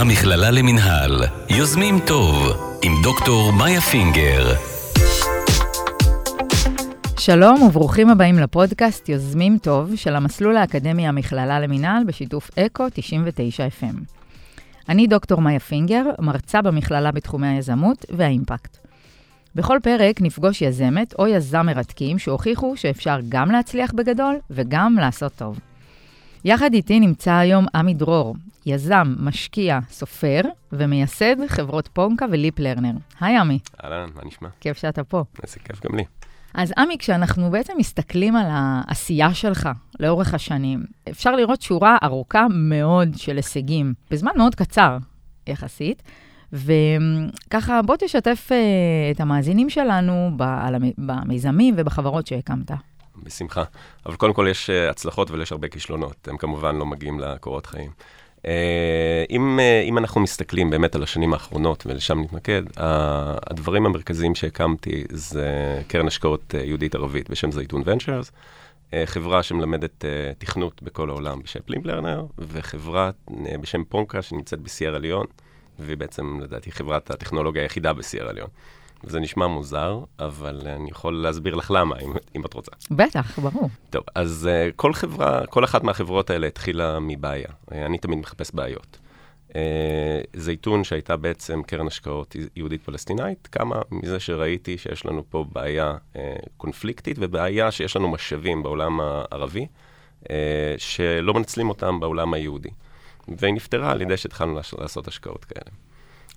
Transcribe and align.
המכללה 0.00 0.50
למינהל, 0.50 1.24
יוזמים 1.50 1.98
טוב, 2.06 2.36
עם 2.82 2.92
דוקטור 3.02 3.52
מאיה 3.52 3.80
פינגר. 3.80 4.54
שלום 7.18 7.62
וברוכים 7.62 8.10
הבאים 8.10 8.38
לפודקאסט 8.38 9.08
יוזמים 9.08 9.58
טוב 9.58 9.96
של 9.96 10.16
המסלול 10.16 10.56
האקדמי 10.56 11.08
המכללה 11.08 11.60
למינהל 11.60 12.04
בשיתוף 12.04 12.50
אקו 12.58 12.84
99 12.94 13.66
FM. 13.80 13.96
אני 14.88 15.06
דוקטור 15.06 15.40
מאיה 15.40 15.60
פינגר, 15.60 16.04
מרצה 16.18 16.62
במכללה 16.62 17.12
בתחומי 17.12 17.48
היזמות 17.48 18.04
והאימפקט. 18.10 18.76
בכל 19.54 19.78
פרק 19.82 20.20
נפגוש 20.20 20.62
יזמת 20.62 21.14
או 21.18 21.26
יזם 21.26 21.66
מרתקים 21.66 22.18
שהוכיחו 22.18 22.76
שאפשר 22.76 23.18
גם 23.28 23.50
להצליח 23.50 23.92
בגדול 23.92 24.36
וגם 24.50 24.96
לעשות 25.00 25.32
טוב. 25.36 25.58
יחד 26.44 26.74
איתי 26.74 27.00
נמצא 27.00 27.32
היום 27.32 27.66
עמי 27.74 27.94
דרור, 27.94 28.36
יזם, 28.66 29.14
משקיע, 29.18 29.78
סופר 29.90 30.40
ומייסד 30.72 31.36
חברות 31.46 31.88
פונקה 31.88 32.26
וליפ 32.30 32.58
לרנר. 32.58 32.92
היי 33.20 33.36
עמי. 33.36 33.58
אהלן, 33.84 34.08
מה 34.14 34.22
נשמע? 34.24 34.48
כיף 34.60 34.78
שאתה 34.78 35.04
פה. 35.04 35.24
איזה 35.42 35.56
כיף 35.64 35.86
גם 35.86 35.96
לי. 35.96 36.04
אז 36.54 36.72
עמי, 36.78 36.96
כשאנחנו 36.98 37.50
בעצם 37.50 37.72
מסתכלים 37.78 38.36
על 38.36 38.46
העשייה 38.50 39.34
שלך 39.34 39.68
לאורך 40.00 40.34
השנים, 40.34 40.84
אפשר 41.10 41.36
לראות 41.36 41.62
שורה 41.62 41.96
ארוכה 42.02 42.46
מאוד 42.50 43.08
של 43.16 43.36
הישגים, 43.36 43.94
בזמן 44.10 44.30
מאוד 44.36 44.54
קצר 44.54 44.98
יחסית. 45.46 46.02
וככה, 46.52 47.82
בוא 47.82 47.96
תשתף 47.98 48.48
uh, 48.50 49.14
את 49.16 49.20
המאזינים 49.20 49.70
שלנו 49.70 50.30
במיזמים 50.98 51.74
ובחברות 51.78 52.26
שהקמת. 52.26 52.70
בשמחה. 53.28 53.62
אבל 54.06 54.16
קודם 54.16 54.32
כל 54.32 54.46
יש 54.50 54.70
uh, 54.70 54.90
הצלחות 54.90 55.30
ויש 55.30 55.52
הרבה 55.52 55.68
כישלונות. 55.68 56.28
הם 56.28 56.36
כמובן 56.36 56.76
לא 56.76 56.86
מגיעים 56.86 57.20
לקורות 57.20 57.66
חיים. 57.66 57.90
Uh, 58.36 58.40
אם, 59.30 59.58
uh, 59.58 59.88
אם 59.88 59.98
אנחנו 59.98 60.20
מסתכלים 60.20 60.70
באמת 60.70 60.94
על 60.94 61.02
השנים 61.02 61.32
האחרונות, 61.32 61.86
ולשם 61.86 62.20
נתמקד, 62.20 62.62
הדברים 62.76 63.86
המרכזיים 63.86 64.34
שהקמתי 64.34 65.04
זה 65.10 65.80
קרן 65.88 66.06
השקעות 66.06 66.54
uh, 66.54 66.56
יהודית 66.56 66.94
ערבית 66.94 67.30
בשם 67.30 67.52
זייתון 67.52 67.82
ונצ'רס, 67.84 68.32
חברה 69.04 69.42
שמלמדת 69.42 70.04
תכנות 70.38 70.82
בכל 70.82 71.10
העולם 71.10 71.42
בשם 71.42 71.60
פלימפלרנר, 71.66 72.24
וחברה 72.38 73.10
בשם 73.60 73.84
פונקה 73.84 74.22
שנמצאת 74.22 74.60
בסיירה 74.60 74.98
ליון. 74.98 75.26
והיא 75.78 75.96
בעצם, 75.96 76.40
לדעתי, 76.42 76.72
חברת 76.72 77.10
הטכנולוגיה 77.10 77.62
היחידה 77.62 77.92
בסיירה 77.92 78.32
ליון. 78.32 78.48
זה 79.02 79.20
נשמע 79.20 79.46
מוזר, 79.46 80.00
אבל 80.18 80.60
אני 80.66 80.90
יכול 80.90 81.14
להסביר 81.14 81.54
לך 81.54 81.70
למה, 81.70 81.98
אם, 81.98 82.12
אם 82.36 82.44
את 82.44 82.54
רוצה. 82.54 82.72
בטח, 82.90 83.38
ברור. 83.38 83.68
טוב, 83.90 84.04
אז 84.14 84.48
uh, 84.50 84.72
כל 84.76 84.92
חברה, 84.92 85.46
כל 85.46 85.64
אחת 85.64 85.84
מהחברות 85.84 86.30
האלה 86.30 86.46
התחילה 86.46 86.98
מבעיה. 87.00 87.48
Uh, 87.48 87.74
אני 87.74 87.98
תמיד 87.98 88.18
מחפש 88.18 88.50
בעיות. 88.54 88.98
Uh, 89.48 89.52
זייתון, 90.34 90.84
שהייתה 90.84 91.16
בעצם 91.16 91.62
קרן 91.62 91.86
השקעות 91.86 92.36
יהודית-פלסטינאית, 92.56 93.48
קמה 93.50 93.82
מזה 93.90 94.20
שראיתי 94.20 94.78
שיש 94.78 95.06
לנו 95.06 95.24
פה 95.30 95.44
בעיה 95.52 95.96
uh, 96.14 96.18
קונפליקטית 96.56 97.16
ובעיה 97.20 97.70
שיש 97.70 97.96
לנו 97.96 98.08
משאבים 98.08 98.62
בעולם 98.62 99.00
הערבי, 99.00 99.66
uh, 100.24 100.28
שלא 100.78 101.34
מנצלים 101.34 101.68
אותם 101.68 102.00
בעולם 102.00 102.34
היהודי. 102.34 102.70
והיא 103.38 103.54
נפתרה 103.54 103.90
על 103.90 104.00
ידי 104.00 104.16
שהתחלנו 104.16 104.60
לעשות 104.78 105.08
השקעות 105.08 105.44
כאלה. 105.44 105.70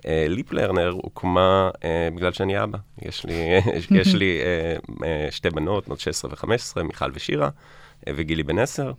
ליפ 0.05 0.53
לרנר 0.53 0.89
הוקמה 0.89 1.69
uh, 1.75 1.79
בגלל 2.15 2.31
שאני 2.31 2.63
אבא. 2.63 2.77
יש 3.01 3.25
לי, 3.25 3.33
יש 3.99 4.15
לי 4.15 4.39
uh, 4.41 4.89
uh, 4.89 5.03
שתי 5.31 5.49
בנות, 5.49 5.87
בנות 5.87 5.99
16 5.99 6.31
ו-15, 6.31 6.83
מיכל 6.83 7.11
ושירה, 7.13 7.47
uh, 7.47 8.11
וגילי 8.15 8.43
בן 8.43 8.59
10, 8.59 8.91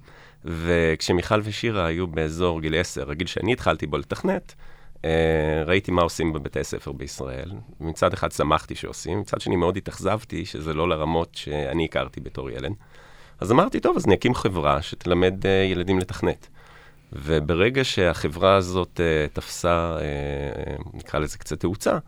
וכשמיכל 0.45 1.41
ושירה 1.45 1.86
היו 1.86 2.06
באזור 2.06 2.61
גיל 2.61 2.80
10, 2.80 3.11
הגיל 3.11 3.27
שאני 3.27 3.53
התחלתי 3.53 3.86
בו 3.86 3.98
לתכנת, 3.98 4.55
uh, 4.97 5.05
ראיתי 5.67 5.91
מה 5.91 6.03
עושים 6.03 6.33
בבתי 6.33 6.64
ספר 6.64 6.92
בישראל. 6.92 7.53
מצד 7.80 8.12
אחד 8.12 8.33
שמחתי 8.33 8.75
שעושים, 8.75 9.20
מצד 9.20 9.41
שני 9.41 9.56
מאוד 9.56 9.77
התאכזבתי 9.77 10.45
שזה 10.45 10.74
לא 10.74 10.89
לרמות 10.89 11.35
שאני 11.35 11.85
הכרתי 11.85 12.20
בתור 12.20 12.51
ילד. 12.51 12.73
אז 13.41 13.52
אמרתי, 13.52 13.80
טוב, 13.80 13.96
אז 13.96 14.07
אני 14.07 14.14
אקים 14.14 14.35
חברה 14.35 14.83
שתלמד 14.83 15.45
uh, 15.45 15.48
ילדים 15.70 15.98
לתכנת. 15.98 16.48
וברגע 17.12 17.84
שהחברה 17.84 18.55
הזאת 18.55 19.00
uh, 19.00 19.34
תפסה, 19.34 19.96
uh, 19.98 20.83
נקרא 20.95 21.20
לזה 21.20 21.39
קצת 21.39 21.61
תאוצה, 21.61 21.98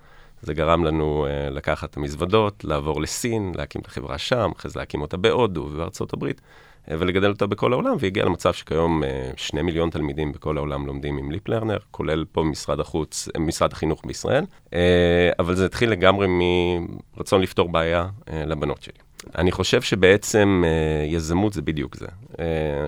זה 0.42 0.54
גרם 0.54 0.84
לנו 0.84 1.26
uh, 1.26 1.50
לקחת 1.50 1.91
את 1.91 1.97
המזוודות, 1.97 2.65
לעבור 2.65 3.03
לסין, 3.03 3.53
להקים 3.56 3.81
את 3.81 3.87
החברה 3.87 4.19
שם, 4.19 4.50
אחרי 4.56 4.70
זה 4.70 4.78
להקים 4.78 5.00
אותה 5.00 5.16
בהודו 5.16 5.60
ובארצות 5.60 6.12
הברית, 6.12 6.41
uh, 6.41 6.91
ולגדל 6.98 7.28
אותה 7.28 7.47
בכל 7.47 7.72
העולם, 7.72 7.97
והגיע 8.00 8.25
למצב 8.25 8.53
שכיום 8.53 9.03
uh, 9.03 9.06
שני 9.37 9.62
מיליון 9.62 9.91
תלמידים 9.91 10.32
בכל 10.32 10.56
העולם 10.56 10.87
לומדים 10.87 11.19
עם 11.19 11.31
ליפ 11.31 11.48
לרנר, 11.48 11.78
כולל 11.91 12.25
פה 12.32 12.42
משרד 12.42 12.81
החוץ, 12.81 13.28
משרד 13.38 13.72
החינוך 13.72 14.03
בישראל, 14.06 14.44
uh, 14.66 14.72
אבל 15.38 15.54
זה 15.54 15.66
התחיל 15.66 15.91
לגמרי 15.91 16.26
מרצון 17.16 17.41
לפתור 17.41 17.69
בעיה 17.69 18.06
uh, 18.06 18.32
לבנות 18.32 18.82
שלי. 18.82 18.98
אני 19.38 19.53
חושב 19.53 19.82
שבעצם 19.82 20.65
uh, 20.65 21.15
יזמות 21.15 21.53
זה 21.53 21.62
בדיוק 21.62 21.97
זה. 21.97 22.06
Uh, 22.34 22.37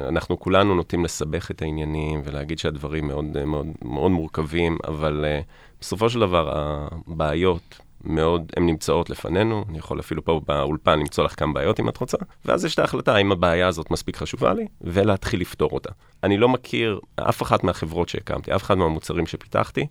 אנחנו 0.09 0.41
כולנו 0.41 0.75
נוטים 0.75 1.05
לסבך 1.05 1.51
את 1.51 1.63
העניינים 1.63 2.23
ולהגיד 2.25 2.59
שהדברים 2.59 3.07
מאוד, 3.07 3.25
uh, 3.37 3.45
מאוד, 3.45 3.67
מאוד 3.83 4.11
מורכבים, 4.11 4.79
אבל 4.89 5.25
uh, 5.25 5.45
בסופו 5.81 6.11
של 6.11 6.21
דבר 6.21 6.53
הבעיות 6.55 7.81
מאוד, 8.05 8.53
הן 8.57 8.67
נמצאות 8.67 9.11
לפנינו. 9.11 9.65
אני 9.69 9.79
יכול 9.79 10.01
אפילו 10.01 10.25
פה 10.25 10.41
באולפן 10.47 10.99
למצוא 10.99 11.25
לך 11.25 11.39
כמה 11.39 11.53
בעיות 11.53 11.81
אם 11.81 11.89
את 11.89 11.97
רוצה, 11.97 12.17
ואז 12.45 12.65
יש 12.65 12.75
את 12.75 12.79
ההחלטה 12.79 13.15
האם 13.15 13.33
הבעיה 13.33 13.69
הזאת 13.69 13.91
מספיק 13.91 14.17
חשובה 14.17 14.55
לי, 14.55 14.67
ולהתחיל 14.81 15.41
לפתור 15.41 15.71
אותה. 15.73 15.91
אני 16.23 16.37
לא 16.37 16.49
מכיר 16.49 17.01
אף 17.17 17.43
אחת 17.43 17.65
מהחברות 17.65 18.09
שהקמתי, 18.09 18.55
אף 18.55 18.63
אחד 18.63 18.79
מהמוצרים 18.79 19.27
שפיתחתי, 19.27 19.87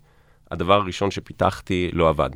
הדבר 0.50 0.74
הראשון 0.74 1.10
שפיתחתי 1.10 1.90
לא 1.92 2.08
עבד. 2.08 2.30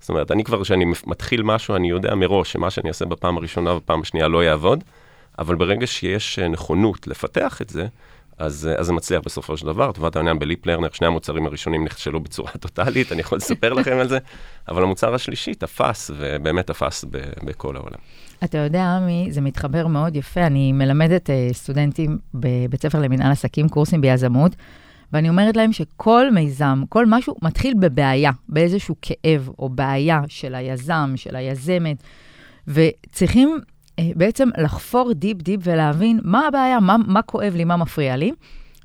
זאת 0.00 0.08
אומרת, 0.08 0.30
אני 0.30 0.44
כבר, 0.44 0.62
כשאני 0.62 0.84
מתחיל 1.06 1.42
משהו, 1.42 1.76
אני 1.76 1.90
יודע 1.90 2.14
מראש 2.14 2.52
שמה 2.52 2.70
שאני 2.70 2.88
אעשה 2.88 3.04
בפעם 3.04 3.36
הראשונה 3.36 3.72
ובפעם 3.72 4.00
השנייה 4.00 4.28
לא 4.28 4.44
יעבוד, 4.44 4.84
אבל 5.38 5.54
ברגע 5.54 5.86
שיש 5.86 6.38
אה, 6.38 6.48
נכונות 6.48 7.06
לפתח 7.06 7.62
את 7.62 7.70
זה, 7.70 7.86
אז, 8.38 8.68
אה, 8.70 8.80
אז 8.80 8.86
זה 8.86 8.92
מצליח 8.92 9.22
בסופו 9.24 9.56
של 9.56 9.66
דבר. 9.66 9.92
טובת 9.92 10.16
העניין 10.16 10.38
בליפ 10.38 10.66
לרנר, 10.66 10.88
שני 10.92 11.06
המוצרים 11.06 11.46
הראשונים 11.46 11.84
נכשלו 11.84 12.20
בצורה 12.20 12.50
טוטאלית, 12.60 13.12
אני 13.12 13.20
יכול 13.20 13.38
לספר 13.38 13.72
לכם 13.72 13.96
על 13.96 14.08
זה, 14.08 14.18
אבל 14.68 14.82
המוצר 14.82 15.14
השלישי 15.14 15.54
תפס, 15.54 16.10
ובאמת 16.18 16.66
תפס 16.66 17.04
ב, 17.10 17.18
בכל 17.44 17.76
העולם. 17.76 17.98
אתה 18.44 18.58
יודע, 18.58 18.84
עמי, 18.84 19.26
זה 19.30 19.40
מתחבר 19.40 19.86
מאוד 19.86 20.16
יפה. 20.16 20.46
אני 20.46 20.72
מלמדת 20.72 21.30
uh, 21.30 21.32
סטודנטים 21.54 22.18
בבית 22.34 22.82
ספר 22.82 23.00
למנהל 23.00 23.32
עסקים, 23.32 23.68
קורסים 23.68 24.00
ביזמות, 24.00 24.52
ואני 25.12 25.28
אומרת 25.28 25.56
להם 25.56 25.72
שכל 25.72 26.30
מיזם, 26.30 26.82
כל 26.88 27.06
משהו 27.08 27.36
מתחיל 27.42 27.74
בבעיה, 27.80 28.30
באיזשהו 28.48 28.94
כאב 29.02 29.48
או 29.58 29.68
בעיה 29.68 30.20
של 30.28 30.54
היזם, 30.54 31.12
של 31.16 31.36
היזמת, 31.36 32.02
וצריכים 32.68 33.58
בעצם 34.00 34.48
לחפור 34.58 35.12
deep 35.12 35.42
deep 35.42 35.60
ולהבין 35.64 36.20
מה 36.24 36.46
הבעיה, 36.46 36.80
מה, 36.80 36.96
מה 37.06 37.22
כואב 37.22 37.54
לי, 37.54 37.64
מה 37.64 37.76
מפריע 37.76 38.16
לי. 38.16 38.32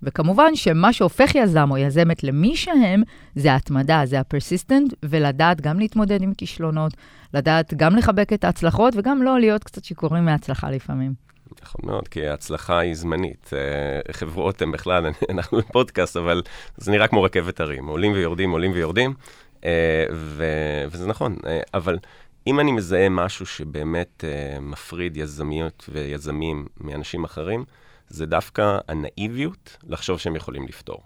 וכמובן 0.04 0.56
שמה 0.56 0.94
שהופך 0.94 1.36
יזם 1.36 1.72
או 1.72 1.78
יזמת 1.78 2.24
למי 2.24 2.56
שהם, 2.56 3.04
זה 3.36 3.54
ההתמדה, 3.54 4.02
זה 4.06 4.20
ה 4.20 4.26
persistent, 4.26 4.94
ולדעת 5.04 5.62
גם 5.62 5.80
להתמודד 5.80 6.22
עם 6.22 6.34
כישלונות, 6.34 6.94
לדעת 7.34 7.74
גם 7.74 7.96
לחבק 7.96 8.34
את 8.34 8.44
ההצלחות 8.44 8.94
וגם 8.98 9.22
לא 9.22 9.40
להיות 9.40 9.64
קצת 9.64 9.84
שיכורים 9.84 10.26
מההצלחה 10.26 10.70
לפעמים. 10.70 11.14
נכון 11.62 11.82
מאוד, 11.84 12.08
כי 12.08 12.28
ההצלחה 12.28 12.80
היא 12.80 12.96
זמנית. 12.96 13.50
אה, 13.54 14.14
חברות 14.14 14.62
הן 14.62 14.72
בכלל, 14.72 15.06
אנחנו 15.34 15.58
בפודקאסט, 15.58 16.18
אבל 16.18 16.42
זה 16.78 16.92
נראה 16.92 17.08
כמו 17.08 17.24
רכבת 17.24 17.60
הרים, 17.60 17.88
עולים 17.88 18.12
ויורדים, 18.12 18.52
עולים 18.52 18.72
ויורדים, 18.72 19.14
אה, 19.66 20.06
ו- 20.14 20.86
וזה 20.92 21.08
נכון, 21.08 21.36
אה, 21.46 21.60
אבל 21.74 21.98
אם 22.48 22.60
אני 22.60 22.72
מזהה 22.72 23.10
משהו 23.10 23.46
שבאמת 23.46 24.24
מפריד 24.62 25.18
יזמיות 25.18 25.90
ויזמים 25.92 26.68
מאנשים 26.82 27.24
אחרים, 27.24 27.66
זה 28.08 28.26
דווקא 28.26 28.78
הנאיביות 28.88 29.78
לחשוב 29.84 30.20
שהם 30.20 30.36
יכולים 30.36 30.68
לפתור. 30.68 31.04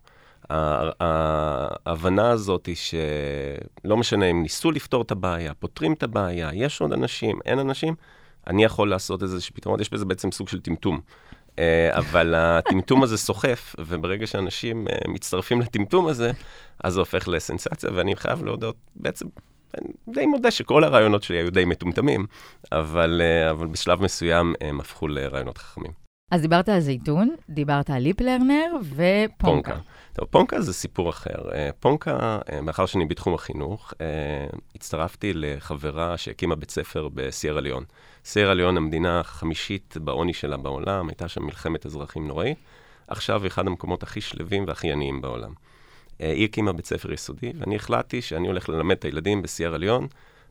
ההבנה 0.49 2.29
הזאת 2.29 2.65
היא 2.65 2.75
שלא 2.75 3.97
משנה 3.97 4.25
אם 4.25 4.41
ניסו 4.41 4.71
לפתור 4.71 5.01
את 5.01 5.11
הבעיה, 5.11 5.53
פותרים 5.53 5.93
את 5.93 6.03
הבעיה, 6.03 6.49
יש 6.53 6.81
עוד 6.81 6.93
אנשים, 6.93 7.39
אין 7.45 7.59
אנשים, 7.59 7.95
אני 8.47 8.63
יכול 8.63 8.89
לעשות 8.89 9.23
איזשהו 9.23 9.55
פתרון, 9.55 9.79
יש 9.79 9.89
בזה 9.89 10.05
בעצם 10.05 10.31
סוג 10.31 10.49
של 10.49 10.61
טמטום. 10.61 10.99
Uh, 11.49 11.53
אבל 11.91 12.33
הטמטום 12.35 13.03
הזה 13.03 13.17
סוחף, 13.17 13.75
וברגע 13.79 14.27
שאנשים 14.27 14.87
uh, 14.87 15.07
מצטרפים 15.07 15.61
לטמטום 15.61 16.07
הזה, 16.07 16.31
אז 16.83 16.93
זה 16.93 16.99
הופך 16.99 17.27
לסנסציה, 17.27 17.89
ואני 17.93 18.15
חייב 18.15 18.43
להודות, 18.43 18.75
בעצם, 18.95 19.25
די 20.07 20.25
מודה 20.25 20.51
שכל 20.51 20.83
הרעיונות 20.83 21.23
שלי 21.23 21.37
היו 21.37 21.51
די 21.51 21.65
מטומטמים, 21.65 22.25
אבל, 22.71 23.21
uh, 23.21 23.51
אבל 23.51 23.67
בשלב 23.67 24.01
מסוים 24.01 24.53
הם 24.61 24.79
הפכו 24.79 25.07
לרעיונות 25.07 25.57
חכמים. 25.57 25.91
אז 26.31 26.41
דיברת 26.41 26.69
על 26.69 26.79
זייתון, 26.79 27.35
דיברת 27.49 27.89
על 27.89 28.01
ליפ 28.01 28.21
לרנר 28.21 28.75
ופונקה. 28.95 29.77
טוב, 30.13 30.27
פונקה 30.29 30.61
זה 30.61 30.73
סיפור 30.73 31.09
אחר. 31.09 31.49
פונקה, 31.79 32.39
מאחר 32.61 32.85
שאני 32.85 33.05
בתחום 33.05 33.33
החינוך, 33.33 33.93
הצטרפתי 34.75 35.31
לחברה 35.35 36.17
שהקימה 36.17 36.55
בית 36.55 36.71
ספר 36.71 37.09
בסיירה 37.13 37.61
ליון. 37.61 37.83
סיירה 38.25 38.53
ליון, 38.53 38.77
המדינה 38.77 39.19
החמישית 39.19 39.97
בעוני 40.01 40.33
שלה 40.33 40.57
בעולם, 40.57 41.09
הייתה 41.09 41.27
שם 41.27 41.43
מלחמת 41.43 41.85
אזרחים 41.85 42.27
נוראית. 42.27 42.57
עכשיו 43.07 43.47
אחד 43.47 43.67
המקומות 43.67 44.03
הכי 44.03 44.21
שלווים 44.21 44.65
והכי 44.67 44.91
עניים 44.91 45.21
בעולם. 45.21 45.53
אה, 46.21 46.31
היא 46.31 46.45
הקימה 46.45 46.73
בית 46.73 46.85
ספר 46.85 47.13
יסודי, 47.13 47.53
ואני 47.59 47.75
החלטתי 47.75 48.21
שאני 48.21 48.47
הולך 48.47 48.69
ללמד 48.69 48.95
את 48.95 49.05
הילדים 49.05 49.41
בסיירה 49.41 49.77
ליון, 49.77 50.07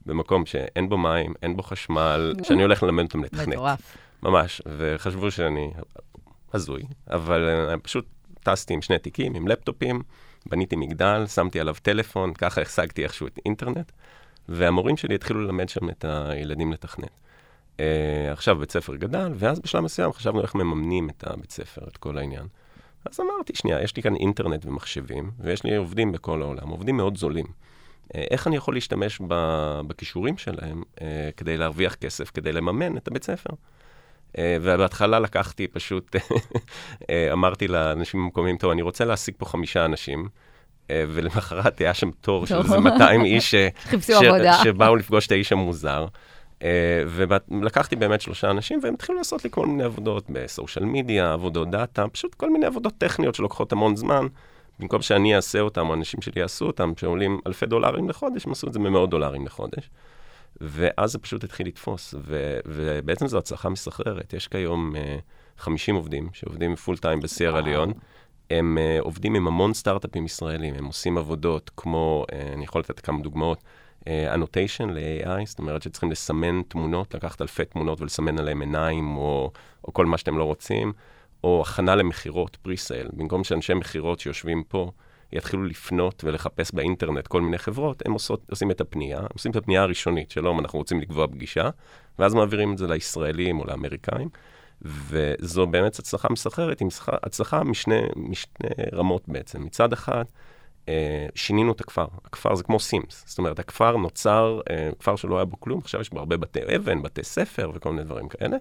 במקום 0.06 0.46
שאין 0.46 0.88
בו 0.88 0.98
מים, 0.98 1.34
אין 1.42 1.56
בו 1.56 1.62
חשמל, 1.62 2.34
שאני 2.42 2.62
הולך 2.62 2.82
ללמד 2.82 3.04
אותם 3.04 3.24
לתכנת. 3.24 3.48
מטורף. 3.48 3.96
ממש, 4.22 4.62
וחשבו 4.66 5.30
שאני 5.30 5.70
הזוי, 6.52 6.82
אבל 7.10 7.68
uh, 7.74 7.78
פשוט 7.78 8.06
טסתי 8.42 8.74
עם 8.74 8.82
שני 8.82 8.98
תיקים, 8.98 9.34
עם 9.34 9.48
לפטופים, 9.48 10.02
בניתי 10.46 10.76
מגדל, 10.76 11.26
שמתי 11.26 11.60
עליו 11.60 11.74
טלפון, 11.82 12.34
ככה 12.34 12.60
השגתי 12.60 13.04
איכשהו 13.04 13.26
את 13.26 13.38
אינטרנט, 13.46 13.92
והמורים 14.48 14.96
שלי 14.96 15.14
התחילו 15.14 15.40
ללמד 15.40 15.68
שם 15.68 15.88
את 15.88 16.04
הילדים 16.08 16.72
לתכנת. 16.72 17.20
Uh, 17.76 17.80
עכשיו 18.32 18.56
בית 18.56 18.72
ספר 18.72 18.96
גדל, 18.96 19.32
ואז 19.34 19.60
בשלב 19.60 19.84
מסוים 19.84 20.12
חשבנו 20.12 20.42
איך 20.42 20.54
מממנים 20.54 21.10
את 21.10 21.24
הבית 21.26 21.50
ספר, 21.50 21.82
את 21.88 21.96
כל 21.96 22.18
העניין. 22.18 22.46
אז 23.04 23.20
אמרתי, 23.20 23.52
שנייה, 23.54 23.82
יש 23.82 23.96
לי 23.96 24.02
כאן 24.02 24.14
אינטרנט 24.14 24.66
ומחשבים, 24.66 25.30
ויש 25.38 25.64
לי 25.64 25.76
עובדים 25.76 26.12
בכל 26.12 26.42
העולם, 26.42 26.68
עובדים 26.68 26.96
מאוד 26.96 27.16
זולים. 27.16 27.46
אה, 28.14 28.24
איך 28.30 28.46
אני 28.46 28.56
יכול 28.56 28.74
להשתמש 28.74 29.20
בכישורים 29.86 30.38
שלהם 30.38 30.82
אה, 31.00 31.30
כדי 31.36 31.56
להרוויח 31.56 31.94
כסף, 31.94 32.30
כדי 32.30 32.52
לממן 32.52 32.96
את 32.96 33.08
הבית 33.08 33.24
ספר? 33.24 33.50
אה, 34.38 34.56
ובהתחלה 34.62 35.18
לקחתי 35.18 35.66
פשוט, 35.68 36.16
אמרתי 37.32 37.68
לאנשים 37.68 38.20
המקומיים, 38.20 38.56
טוב, 38.56 38.70
אני 38.70 38.82
רוצה 38.82 39.04
להעסיק 39.04 39.34
פה 39.38 39.46
חמישה 39.46 39.84
אנשים. 39.84 40.28
ולמחרת 40.92 41.78
היה 41.80 41.94
שם 41.94 42.10
תור 42.10 42.46
של 42.46 42.58
איזה 42.58 42.78
200 42.78 43.24
איש 43.24 43.50
ש... 43.50 43.54
שבאו 44.62 44.96
לפגוש 44.96 45.26
את 45.26 45.32
האיש 45.32 45.52
המוזר. 45.52 46.06
ולקחתי 47.08 47.96
באמת 47.96 48.20
שלושה 48.20 48.50
אנשים, 48.50 48.80
והם 48.82 48.94
התחילו 48.94 49.18
לעשות 49.18 49.44
לי 49.44 49.50
כל 49.50 49.66
מיני 49.66 49.84
עבודות 49.84 50.24
ב 50.30 50.38
social 50.38 50.84
media, 50.84 51.32
עבודות 51.32 51.70
data, 51.70 52.08
פשוט 52.08 52.34
כל 52.34 52.50
מיני 52.50 52.66
עבודות 52.66 52.92
טכניות 52.98 53.34
שלוקחות 53.34 53.72
המון 53.72 53.96
זמן. 53.96 54.26
במקום 54.80 55.02
שאני 55.02 55.36
אעשה 55.36 55.60
אותם, 55.60 55.88
או 55.88 55.94
אנשים 55.94 56.22
שלי 56.22 56.40
יעשו 56.40 56.66
אותם, 56.66 56.92
שעולים 56.96 57.40
אלפי 57.46 57.66
דולרים 57.66 58.08
לחודש, 58.08 58.46
הם 58.46 58.52
עשו 58.52 58.66
את 58.66 58.72
זה 58.72 58.78
במאות 58.78 59.10
דולרים 59.10 59.46
לחודש. 59.46 59.90
ואז 60.60 61.12
זה 61.12 61.18
פשוט 61.18 61.44
התחיל 61.44 61.66
לתפוס, 61.66 62.14
ו- 62.18 62.58
ובעצם 62.66 63.26
זו 63.26 63.38
הצלחה 63.38 63.68
מסחררת. 63.68 64.32
יש 64.32 64.48
כיום 64.48 64.92
uh, 64.96 64.98
50 65.58 65.94
עובדים 65.94 66.28
שעובדים 66.32 66.76
full 66.76 66.96
time 66.96 67.20
בסיירה 67.20 67.60
לאון. 67.60 67.92
הם 68.50 68.78
uh, 68.78 69.02
עובדים 69.02 69.34
עם 69.34 69.46
המון 69.46 69.74
סטארט-אפים 69.74 70.24
ישראלים, 70.24 70.74
הם 70.74 70.84
עושים 70.84 71.18
עבודות 71.18 71.70
כמו, 71.76 72.24
uh, 72.30 72.34
אני 72.54 72.64
יכול 72.64 72.80
לתת 72.80 73.00
כמה 73.00 73.22
דוגמאות, 73.22 73.62
אנוטיישן 74.08 74.90
uh, 74.90 74.92
ל-AI, 74.92 75.46
זאת 75.46 75.58
אומרת 75.58 75.82
שצריכים 75.82 76.10
לסמן 76.10 76.62
תמונות, 76.62 77.14
לקחת 77.14 77.42
אלפי 77.42 77.64
תמונות 77.64 78.00
ולסמן 78.00 78.38
עליהם 78.38 78.60
עיניים, 78.60 79.16
או, 79.16 79.50
או 79.84 79.92
כל 79.92 80.06
מה 80.06 80.18
שאתם 80.18 80.38
לא 80.38 80.44
רוצים. 80.44 80.92
או 81.44 81.62
הכנה 81.66 81.94
למכירות, 81.94 82.56
פרי-סייל. 82.56 83.08
במקום 83.12 83.44
שאנשי 83.44 83.74
מכירות 83.74 84.20
שיושבים 84.20 84.62
פה 84.68 84.90
יתחילו 85.32 85.64
לפנות 85.64 86.24
ולחפש 86.24 86.70
באינטרנט 86.74 87.26
כל 87.26 87.40
מיני 87.40 87.58
חברות, 87.58 88.02
הם 88.06 88.12
עושות, 88.12 88.50
עושים 88.50 88.70
את 88.70 88.80
הפנייה, 88.80 89.20
עושים 89.32 89.50
את 89.50 89.56
הפנייה 89.56 89.82
הראשונית, 89.82 90.30
שלום, 90.30 90.60
אנחנו 90.60 90.78
רוצים 90.78 91.00
לקבוע 91.00 91.26
פגישה, 91.26 91.70
ואז 92.18 92.34
מעבירים 92.34 92.72
את 92.72 92.78
זה 92.78 92.86
לישראלים 92.86 93.60
או 93.60 93.64
לאמריקאים. 93.64 94.28
וזו 94.82 95.66
באמת 95.66 95.98
הצלחה 95.98 96.28
מסחררת, 96.30 96.80
עם 96.80 96.88
הצלחה 97.08 97.64
משני, 97.64 98.00
משני 98.16 98.68
רמות 98.92 99.22
בעצם. 99.28 99.64
מצד 99.64 99.92
אחד, 99.92 100.24
אה, 100.24 100.24
שינינו 101.34 101.72
את 101.72 101.80
הכפר. 101.80 102.06
הכפר 102.24 102.54
זה 102.54 102.62
כמו 102.62 102.80
סימס. 102.80 103.24
זאת 103.26 103.38
אומרת, 103.38 103.58
הכפר 103.58 103.96
נוצר, 103.96 104.60
אה, 104.70 104.90
כפר 104.98 105.16
שלא 105.16 105.36
היה 105.36 105.44
בו 105.44 105.60
כלום, 105.60 105.78
עכשיו 105.78 106.00
יש 106.00 106.10
בו 106.10 106.18
הרבה 106.18 106.36
בתי 106.36 106.60
אבן, 106.76 107.02
בתי 107.02 107.22
ספר 107.24 107.70
וכל 107.74 107.90
מיני 107.90 108.04
דברים 108.04 108.28
כאלה. 108.28 108.56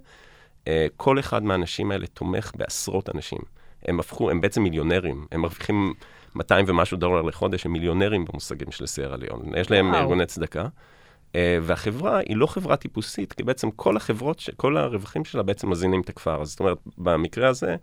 אה, 0.68 0.88
כל 0.98 1.20
אחד 1.20 1.44
מהאנשים 1.44 1.92
האלה 1.92 2.08
תומך 2.08 2.52
בעשרות 2.56 3.10
אנשים. 3.16 3.40
הם 3.86 4.00
הפכו, 4.00 4.30
הם 4.30 4.42
בעצם 4.42 4.64
מיליונרים, 4.64 5.26
הם 5.32 5.42
מרוויחים 5.42 5.94
200 6.36 6.66
ומשהו 6.68 6.98
דולר 6.98 7.22
לחודש, 7.22 7.66
הם 7.66 7.74
מיליונרים 7.74 8.26
במושגים 8.26 8.72
של 8.72 8.86
סיירה 8.86 9.18
ליון. 9.18 9.42
יש 9.58 9.72
להם 9.72 9.90
וואו. 9.90 10.00
ארגוני 10.00 10.26
צדקה. 10.26 10.68
והחברה 11.62 12.18
היא 12.18 12.38
לא 12.38 12.46
חברה 12.48 12.76
טיפוסית, 12.76 13.34
כי 13.34 13.44
בעצם 13.44 13.72
כל 13.72 13.98
החברות. 13.98 14.44
כל 14.58 14.78
הרווחים 14.78 15.26
שלה 15.26 15.44
בעצם 15.44 15.70
מזינים 15.70 16.02
את 16.02 16.10
הכפר. 16.10 16.42
אז 16.42 16.50
זאת 16.50 16.60
אומרת, 16.60 16.78
במקרה 16.98 17.48
הזה, 17.48 17.76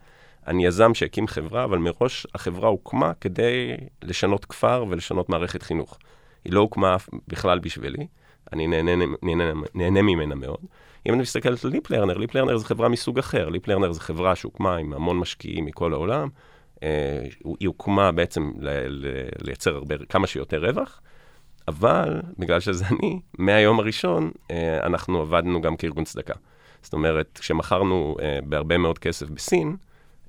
אני 0.47 0.67
יזם 0.67 0.95
שהקים 0.95 1.27
חברה, 1.27 1.65
אבל 1.65 1.79
מראש 1.79 2.27
החברה 2.35 2.69
הוקמה 2.69 3.13
כדי 3.21 3.77
לשנות 4.03 4.45
כפר 4.45 4.85
ולשנות 4.89 5.29
מערכת 5.29 5.63
חינוך. 5.63 5.99
היא 6.45 6.53
לא 6.53 6.61
הוקמה 6.61 6.97
בכלל 7.29 7.59
בשבילי, 7.59 8.07
אני 8.53 8.67
נהנה, 8.67 9.07
נהנה, 9.23 9.53
נהנה 9.75 10.03
ממנה 10.03 10.35
מאוד. 10.35 10.59
אם 11.07 11.15
אני 11.15 11.23
מסתכל 11.23 11.49
על 11.49 11.57
ליפ 11.65 11.91
לרנר, 11.91 12.17
ליפ 12.17 12.35
לרנר 12.35 12.57
זה 12.57 12.65
חברה 12.65 12.89
מסוג 12.89 13.19
אחר. 13.19 13.49
ליפ 13.49 13.69
לרנר 13.69 13.93
זה 13.93 14.01
חברה 14.01 14.37
שהוקמה 14.37 14.77
עם 14.77 14.93
המון 14.93 15.19
משקיעים 15.19 15.65
מכל 15.65 15.93
העולם. 15.93 16.29
אה, 16.83 17.23
היא 17.61 17.69
הוקמה 17.69 18.13
בעצם 18.13 18.53
לייצר 19.45 19.75
הרבה, 19.75 19.95
כמה 20.09 20.27
שיותר 20.27 20.65
רווח, 20.67 21.01
אבל 21.69 22.23
בגלל 22.39 22.61
שזה 22.61 22.85
אני, 22.87 23.21
מהיום 23.39 23.81
הראשון 23.81 24.31
אה, 24.51 24.87
אנחנו 24.87 25.21
עבדנו 25.21 25.61
גם 25.61 25.77
כארגון 25.77 26.05
צדקה. 26.05 26.35
זאת 26.83 26.93
אומרת, 26.93 27.39
כשמכרנו 27.41 28.17
אה, 28.23 28.39
בהרבה 28.45 28.79
מאוד 28.79 28.99
כסף 28.99 29.31
בסין, 29.31 29.77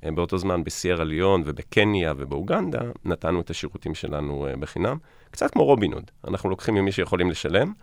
באותו 0.03 0.38
זמן 0.38 0.63
בסיירה 0.63 1.03
ליון 1.03 1.44
ובקניה 1.45 2.13
ובאוגנדה, 2.17 2.79
נתנו 3.05 3.41
את 3.41 3.49
השירותים 3.49 3.95
שלנו 3.95 4.47
אה, 4.47 4.55
בחינם. 4.55 4.97
קצת 5.31 5.51
כמו 5.51 5.65
רובינוד, 5.65 6.11
אנחנו 6.27 6.49
לוקחים 6.49 6.75
ממי 6.75 6.91
שיכולים 6.91 7.29
לשלם, 7.29 7.73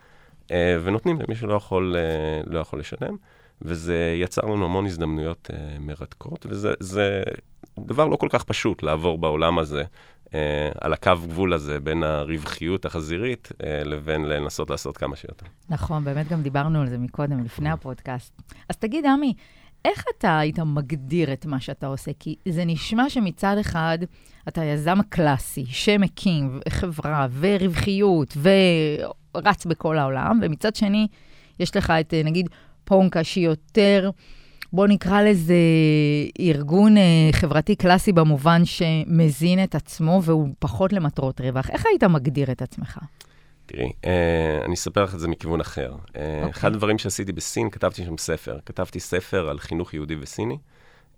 אה, 0.50 0.76
ונותנים 0.82 1.20
למי 1.20 1.34
שלא 1.34 1.54
יכול, 1.54 1.96
אה, 1.96 2.52
לא 2.52 2.58
יכול 2.58 2.80
לשלם, 2.80 3.16
וזה 3.62 4.14
יצר 4.20 4.42
לנו 4.42 4.64
המון 4.64 4.86
הזדמנויות 4.86 5.50
אה, 5.52 5.76
מרתקות, 5.80 6.46
וזה 6.48 7.22
דבר 7.78 8.06
לא 8.06 8.16
כל 8.16 8.28
כך 8.30 8.44
פשוט 8.44 8.82
לעבור 8.82 9.18
בעולם 9.18 9.58
הזה, 9.58 9.84
על 10.80 10.92
הקו 10.92 11.12
גבול 11.28 11.52
הזה 11.52 11.80
בין 11.80 12.02
הרווחיות 12.02 12.84
החזירית 12.84 13.48
לבין 13.84 14.24
לנסות 14.24 14.70
לעשות 14.70 14.96
כמה 14.96 15.16
שיותר. 15.16 15.46
נכון, 15.68 16.04
באמת 16.04 16.28
גם 16.28 16.42
דיברנו 16.42 16.80
על 16.80 16.88
זה 16.88 16.98
מקודם, 16.98 17.44
לפני 17.44 17.70
הפודקאסט. 17.70 18.42
אז 18.68 18.76
תגיד, 18.76 19.06
עמי, 19.06 19.34
איך 19.84 20.04
אתה 20.18 20.38
היית 20.38 20.58
מגדיר 20.58 21.32
את 21.32 21.46
מה 21.46 21.60
שאתה 21.60 21.86
עושה? 21.86 22.10
כי 22.18 22.34
זה 22.48 22.64
נשמע 22.64 23.10
שמצד 23.10 23.56
אחד 23.60 23.98
אתה 24.48 24.64
יזם 24.64 24.98
קלאסי 25.08 25.64
שמקים 25.68 26.60
חברה 26.68 27.26
ורווחיות 27.40 28.36
ורץ 29.34 29.66
בכל 29.66 29.98
העולם, 29.98 30.40
ומצד 30.42 30.76
שני 30.76 31.06
יש 31.60 31.76
לך 31.76 31.90
את, 31.90 32.14
נגיד, 32.24 32.48
פונקה 32.84 33.24
שהיא 33.24 33.44
יותר, 33.44 34.10
בוא 34.72 34.86
נקרא 34.86 35.22
לזה 35.22 35.54
ארגון 36.40 36.96
אה, 36.96 37.28
חברתי 37.32 37.76
קלאסי 37.76 38.12
במובן 38.12 38.64
שמזין 38.64 39.64
את 39.64 39.74
עצמו 39.74 40.20
והוא 40.22 40.48
פחות 40.58 40.92
למטרות 40.92 41.40
רווח. 41.40 41.70
איך 41.70 41.86
היית 41.86 42.04
מגדיר 42.04 42.52
את 42.52 42.62
עצמך? 42.62 42.98
תראי, 43.66 43.92
אה, 44.04 44.64
אני 44.64 44.74
אספר 44.74 45.04
לך 45.04 45.14
את 45.14 45.20
זה 45.20 45.28
מכיוון 45.28 45.60
אחר. 45.60 45.92
Okay. 45.92 46.16
אה, 46.16 46.36
אוקיי. 46.36 46.50
אחד 46.50 46.72
הדברים 46.72 46.98
שעשיתי 46.98 47.32
בסין, 47.32 47.70
כתבתי 47.70 48.04
שם 48.04 48.18
ספר. 48.18 48.58
כתבתי 48.66 49.00
ספר 49.00 49.48
על 49.48 49.58
חינוך 49.58 49.94
יהודי 49.94 50.16
וסיני, 50.20 50.58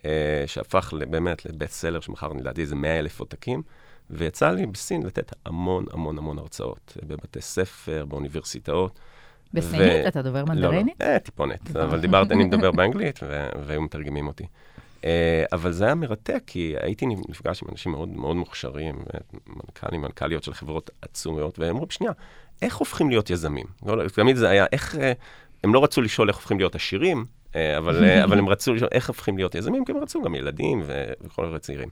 אה, 0.05 0.45
שהפך 0.47 0.95
באמת 1.09 1.47
לבית 1.47 1.71
סלר 1.71 2.01
שמכר, 2.01 2.29
לדעתי, 2.29 2.61
איזה 2.61 2.75
100 2.75 2.99
אלף 2.99 3.21
עותקים, 3.21 3.63
ויצא 4.11 4.51
לי 4.51 4.67
בסין 4.67 5.03
לתת 5.03 5.33
המון 5.47 5.85
המון 5.93 6.19
המון 6.19 6.39
הרצאות, 6.39 6.97
בבתי 7.07 7.41
ספר, 7.41 8.05
באוניברסיטאות. 8.05 8.99
בסינית? 9.53 10.05
ו... 10.05 10.09
אתה 10.09 10.23
דובר 10.23 10.45
מנדרינית? 10.45 11.01
לא, 11.01 11.13
לא, 11.13 11.19
טיפונת, 11.19 11.77
אבל 11.77 12.01
דיברת, 12.01 12.33
אני 12.33 12.45
מדבר 12.45 12.71
באנגלית, 12.71 13.21
והיו 13.67 13.83
מתרגמים 13.83 14.27
אותי. 14.27 14.47
אה, 15.07 15.45
אבל 15.53 15.73
זה 15.73 15.85
היה 15.85 15.95
מרתק, 15.95 16.43
כי 16.47 16.75
הייתי 16.81 17.07
נפגש 17.07 17.63
עם 17.63 17.69
אנשים 17.73 17.93
מאוד 17.93 18.09
מאוד 18.09 18.37
מוכשרים, 18.37 18.95
מנכ"לים, 19.47 20.03
מנכ"ליות 20.03 20.43
של 20.43 20.55
חברות 20.55 20.91
עצומיות, 21.03 21.59
והם 21.59 21.77
אמרו, 21.77 21.87
שנייה, 21.91 22.13
איך 22.63 22.77
הופכים 22.77 23.09
להיות 23.11 23.31
יזמים? 23.31 23.67
לא, 23.87 24.09
תמיד 24.09 24.37
זה 24.37 24.49
היה, 24.49 24.67
איך... 24.73 24.97
אה, 24.97 25.13
הם 25.65 25.75
לא 25.75 25.85
רצו 25.85 26.01
לשאול 26.01 26.29
איך 26.29 26.37
הופכים 26.37 26.59
להיות 26.59 26.75
עשירים, 26.75 27.25
אה, 27.57 27.79
אבל, 27.79 28.05
אבל 28.25 28.39
הם 28.39 28.49
רצו 28.49 28.75
לשאול 28.75 28.91
איך 28.93 29.09
הופכים 29.09 29.37
להיות 29.37 29.55
יזמים, 29.55 29.85
כי 29.85 29.93
הם 29.93 29.99
רצו 29.99 30.23
גם 30.23 30.35
ילדים 30.35 30.83
וכל 30.87 31.47
מיני 31.47 31.59
צעירים. 31.59 31.89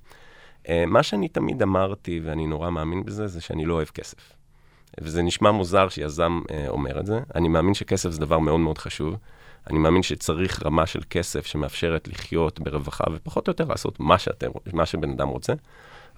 מה 0.87 1.03
שאני 1.03 1.29
תמיד 1.29 1.63
אמרתי, 1.63 2.21
ואני 2.25 2.47
נורא 2.47 2.71
מאמין 2.71 3.05
בזה, 3.05 3.27
זה 3.27 3.41
שאני 3.41 3.67
לא 3.67 3.75
אוהב 3.75 3.89
כסף. 3.89 4.33
וזה 5.01 5.23
נשמע 5.23 5.51
מוזר 5.51 5.89
שיזם 5.89 6.41
אומר 6.69 7.01
את 7.01 7.07
זה. 7.07 7.21
אני 7.35 7.49
מאמין 7.49 7.75
שכסף 7.75 8.11
זה 8.11 8.21
דבר 8.21 8.39
מאוד 8.39 8.61
מאוד 8.61 8.79
חשוב. 8.79 9.17
אני 9.71 9.79
מאמין 9.79 10.03
שצריך 10.03 10.67
רמה 10.67 10.87
של 10.87 11.01
כסף 11.11 11.47
שמאפשרת 11.47 12.09
לחיות 12.09 12.61
ברווחה 12.61 13.05
ופחות 13.13 13.49
או 13.49 13.51
יותר 13.51 13.65
לעשות 13.65 14.01
מה, 14.01 14.19
שאתם, 14.19 14.51
מה 14.73 14.87
שבן 14.87 15.11
אדם 15.11 15.29
רוצה, 15.29 15.53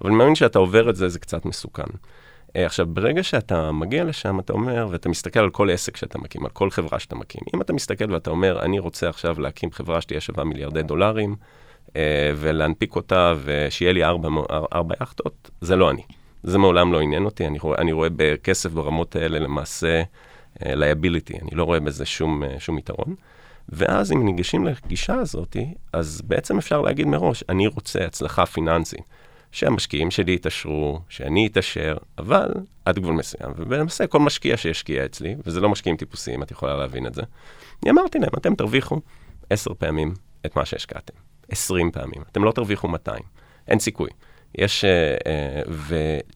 אבל 0.01 0.09
אני 0.09 0.17
מאמין 0.17 0.35
שאתה 0.35 0.59
עובר 0.59 0.89
את 0.89 0.95
זה, 0.95 1.09
זה 1.09 1.19
קצת 1.19 1.45
מסוכן. 1.45 1.83
Uh, 1.83 2.49
עכשיו, 2.55 2.85
ברגע 2.85 3.23
שאתה 3.23 3.71
מגיע 3.71 4.03
לשם, 4.03 4.39
אתה 4.39 4.53
אומר, 4.53 4.87
ואתה 4.91 5.09
מסתכל 5.09 5.39
על 5.39 5.49
כל 5.49 5.69
עסק 5.69 5.97
שאתה 5.97 6.19
מקים, 6.19 6.45
על 6.45 6.51
כל 6.51 6.69
חברה 6.69 6.99
שאתה 6.99 7.15
מקים. 7.15 7.41
אם 7.55 7.61
אתה 7.61 7.73
מסתכל 7.73 8.11
ואתה 8.11 8.29
אומר, 8.29 8.61
אני 8.61 8.79
רוצה 8.79 9.09
עכשיו 9.09 9.39
להקים 9.39 9.71
חברה 9.71 10.01
שתהיה 10.01 10.21
שווה 10.21 10.43
מיליארדי 10.43 10.83
דולרים, 10.83 11.35
uh, 11.87 11.93
ולהנפיק 12.35 12.95
אותה, 12.95 13.33
ושיהיה 13.43 13.93
לי 13.93 14.03
ארבע, 14.03 14.29
ארבע 14.73 14.95
יאכטות, 14.99 15.49
זה 15.61 15.75
לא 15.75 15.91
אני. 15.91 16.01
זה 16.43 16.57
מעולם 16.57 16.93
לא 16.93 17.01
עניין 17.01 17.25
אותי, 17.25 17.47
אני 17.47 17.59
רואה, 17.59 17.77
אני 17.77 17.91
רואה 17.91 18.09
בכסף 18.15 18.71
ברמות 18.71 19.15
האלה 19.15 19.39
למעשה 19.39 20.03
liability, 20.63 21.41
אני 21.41 21.51
לא 21.51 21.63
רואה 21.63 21.79
בזה 21.79 22.05
שום, 22.05 22.43
שום 22.59 22.77
יתרון. 22.77 23.15
ואז 23.69 24.11
אם 24.11 24.25
ניגשים 24.25 24.65
לגישה 24.65 25.15
הזאת, 25.15 25.57
אז 25.93 26.21
בעצם 26.21 26.57
אפשר 26.57 26.81
להגיד 26.81 27.07
מראש, 27.07 27.43
אני 27.49 27.67
רוצה 27.67 28.05
הצלחה 28.05 28.45
פיננסית 28.45 29.01
שהמשקיעים 29.51 30.11
שלי 30.11 30.33
יתעשרו, 30.33 30.99
שאני 31.09 31.47
אתעשר, 31.47 31.97
אבל 32.17 32.53
עד 32.85 32.99
גבול 32.99 33.13
מסוים. 33.13 33.51
ולמעשה 33.57 34.07
כל 34.07 34.19
משקיע 34.19 34.57
שישקיע 34.57 35.05
אצלי, 35.05 35.35
וזה 35.45 35.61
לא 35.61 35.69
משקיעים 35.69 35.97
טיפוסיים, 35.97 36.43
את 36.43 36.51
יכולה 36.51 36.77
להבין 36.77 37.07
את 37.07 37.13
זה, 37.13 37.21
אני 37.83 37.91
אמרתי 37.91 38.19
להם, 38.19 38.29
אתם 38.37 38.55
תרוויחו 38.55 39.01
עשר 39.49 39.73
פעמים 39.73 40.13
את 40.45 40.55
מה 40.55 40.65
שהשקעתם, 40.65 41.13
עשרים 41.49 41.91
פעמים, 41.91 42.21
אתם 42.31 42.43
לא 42.43 42.51
תרוויחו 42.51 42.87
200, 42.87 43.23
אין 43.67 43.79
סיכוי. 43.79 44.09
יש, 44.55 44.85
uh, 44.85 45.23
uh, 45.67 45.71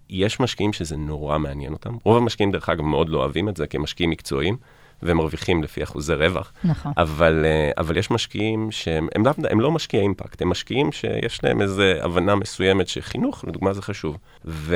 ויש 0.10 0.40
משקיעים 0.40 0.74
שזה 0.74 0.98
נורא 0.98 1.38
מעניין 1.38 1.74
אותם. 1.74 1.98
רוב 2.04 2.18
המשקיעים, 2.18 2.52
דרך 2.52 2.70
אגב, 2.70 2.82
מאוד 2.82 3.10
לא 3.10 3.18
אוהבים 3.18 3.50
את 3.50 3.58
זה, 3.58 3.68
כי 3.68 3.78
הם 3.78 3.84
משקיעים 3.84 4.10
מקצועיים. 4.10 4.58
והם 5.04 5.18
מרוויחים 5.18 5.64
לפי 5.64 5.84
אחוזי 5.84 6.14
רווח. 6.14 6.54
נכון. 6.64 6.92
אבל, 6.98 7.46
uh, 7.46 7.74
אבל 7.80 7.98
יש 7.98 8.12
משקיעים 8.12 8.72
שהם 8.72 9.08
הם 9.16 9.26
לא, 9.26 9.32
הם 9.50 9.60
לא 9.60 9.72
משקיעי 9.72 10.04
אימפקט, 10.04 10.42
הם 10.42 10.50
משקיעים 10.50 10.92
שיש 10.92 11.44
להם 11.44 11.62
איזו 11.62 11.84
הבנה 12.02 12.36
מסוימת 12.36 12.88
שחינוך, 12.88 13.46
לדוגמה, 13.48 13.74
זה 13.74 13.82
חשוב. 13.82 14.18
ו, 14.46 14.76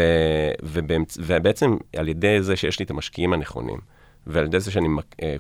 ובאמצ, 0.64 1.18
ובעצם 1.22 1.78
על 1.98 2.08
ידי 2.08 2.42
זה 2.42 2.56
שיש 2.56 2.80
לי 2.80 2.86
את 2.86 2.92
המשקיעים 2.92 3.34
הנכונים, 3.34 3.80
ועל 4.28 4.46
ידי 4.46 4.60
זה 4.60 4.72
שאני 4.72 4.88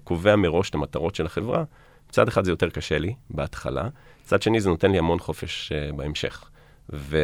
קובע 0.04 0.36
מראש 0.36 0.70
את 0.70 0.75
המטרות 0.75 1.16
של 1.16 1.25
החברה, 1.25 1.64
מצד 2.10 2.28
אחד 2.28 2.46
זה 2.46 2.52
יותר 2.52 2.70
קשה 2.70 2.98
לי 2.98 3.14
בהתחלה, 3.30 3.88
מצד 4.24 4.42
שני 4.42 4.62
זה 4.62 4.70
נותן 4.70 4.92
לי 4.92 4.98
המון 4.98 5.20
חופש 5.20 5.72
uh, 5.72 5.96
בהמשך. 5.96 6.50
ו, 6.94 7.18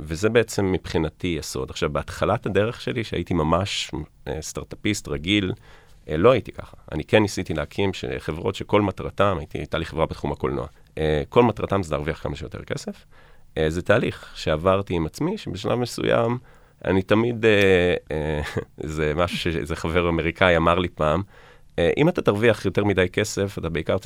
וזה 0.00 0.28
בעצם 0.28 0.72
מבחינתי 0.72 1.36
יסוד. 1.38 1.70
עכשיו, 1.70 1.90
בהתחלת 1.90 2.46
הדרך 2.46 2.80
שלי, 2.80 3.04
שהייתי 3.04 3.34
ממש 3.34 3.90
uh, 3.94 4.30
סטארט-אפיסט 4.40 5.08
רגיל, 5.08 5.52
uh, 5.52 6.10
לא 6.16 6.30
הייתי 6.30 6.52
ככה. 6.52 6.76
אני 6.92 7.04
כן 7.04 7.22
ניסיתי 7.22 7.54
להקים 7.54 7.90
חברות 8.18 8.54
שכל 8.54 8.82
מטרתם, 8.82 9.36
הייתי, 9.38 9.58
הייתה 9.58 9.78
לי 9.78 9.84
חברה 9.84 10.06
בתחום 10.06 10.32
הקולנוע. 10.32 10.66
Uh, 10.66 10.98
כל 11.28 11.42
מטרתם 11.42 11.82
זה 11.82 11.94
להרוויח 11.94 12.22
כמה 12.22 12.36
שיותר 12.36 12.64
כסף. 12.64 13.06
זה 13.68 13.82
תהליך 13.82 14.32
שעברתי 14.34 14.94
עם 14.94 15.06
עצמי, 15.06 15.38
שבשלב 15.38 15.78
מסוים, 15.78 16.38
אני 16.84 17.02
תמיד, 17.02 17.44
זה 18.76 19.12
משהו 19.16 19.38
שאיזה 19.38 19.76
חבר 19.76 20.08
אמריקאי 20.08 20.56
אמר 20.56 20.78
לי 20.78 20.88
פעם, 20.88 21.20
אה, 21.20 21.32
אם 21.96 22.08
אתה 22.08 22.22
תרוויח 22.22 22.64
יותר 22.64 22.84
מדי 22.84 23.08
כסף, 23.08 23.58
אתה 23.58 23.68
בעיקר 23.68 23.96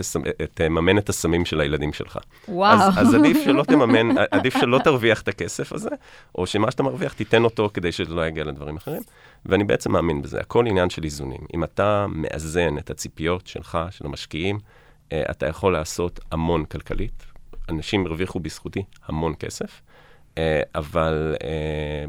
תממן 0.55 0.99
את 0.99 1.09
הסמים 1.09 1.45
של 1.45 1.61
הילדים 1.61 1.93
שלך. 1.93 2.19
וואו. 2.49 2.79
אז, 2.79 2.99
אז 2.99 3.15
עדיף 3.15 3.37
שלא 3.45 3.63
תממן, 3.63 4.09
עדיף 4.31 4.59
שלא 4.59 4.79
תרוויח 4.85 5.23
את 5.23 5.29
הכסף 5.29 5.73
הזה, 5.73 5.91
או 6.35 6.47
שמה 6.47 6.71
שאתה 6.71 6.83
מרוויח, 6.83 7.13
תיתן 7.13 7.45
אותו 7.45 7.71
כדי 7.75 7.93
שזה 7.93 8.15
לא 8.15 8.27
יגיע 8.27 8.45
לדברים 8.45 8.77
אחרים. 8.77 9.03
ואני 9.47 9.65
בעצם 9.65 9.93
מאמין 9.93 10.23
בזה, 10.23 10.41
הכל 10.41 10.67
עניין 10.67 10.91
של 10.91 11.05
איזונים. 11.05 11.41
אם 11.55 11.65
אתה 11.65 12.07
מאזן 12.09 12.79
את 12.79 12.91
הציפיות 12.91 13.47
שלך, 13.47 13.79
של 13.91 14.07
המשקיעים, 14.07 14.59
אה, 15.13 15.23
אתה 15.31 15.47
יכול 15.47 15.73
לעשות 15.73 16.21
המון 16.33 16.65
כלכלית. 16.65 17.27
אנשים 17.69 18.07
הרוויחו 18.07 18.41
בזכותי 18.41 18.83
המון 19.07 19.35
כסף, 19.39 19.83
אה, 20.39 20.63
אבל, 20.75 21.35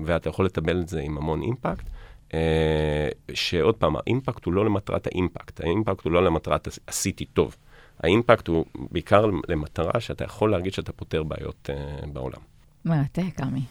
ואתה 0.06 0.30
יכול 0.30 0.46
לטבל 0.46 0.82
את 0.82 0.90
זה 0.90 1.00
עם 1.00 1.18
המון 1.18 1.42
אימפקט. 1.42 1.86
אה, 2.34 3.10
שעוד 3.34 3.76
פעם, 3.76 3.96
האימפקט 3.96 4.46
הוא 4.46 4.54
לא 4.54 4.66
למטרת 4.66 5.08
האימפקט, 5.08 5.62
האימפקט 5.62 6.04
הוא 6.04 6.12
לא 6.12 6.26
למטרת 6.26 6.68
עשיתי 6.88 7.26
טוב. 7.26 7.56
האימפקט 8.04 8.48
הוא 8.48 8.66
בעיקר 8.76 9.26
למטרה 9.48 10.00
שאתה 10.00 10.24
יכול 10.24 10.52
להרגיש 10.52 10.76
שאתה 10.76 10.92
פותר 10.92 11.24
בעיות 11.24 11.70
uh, 11.70 12.08
בעולם. 12.08 12.40
מרתק, 12.86 13.42
עמי. 13.42 13.62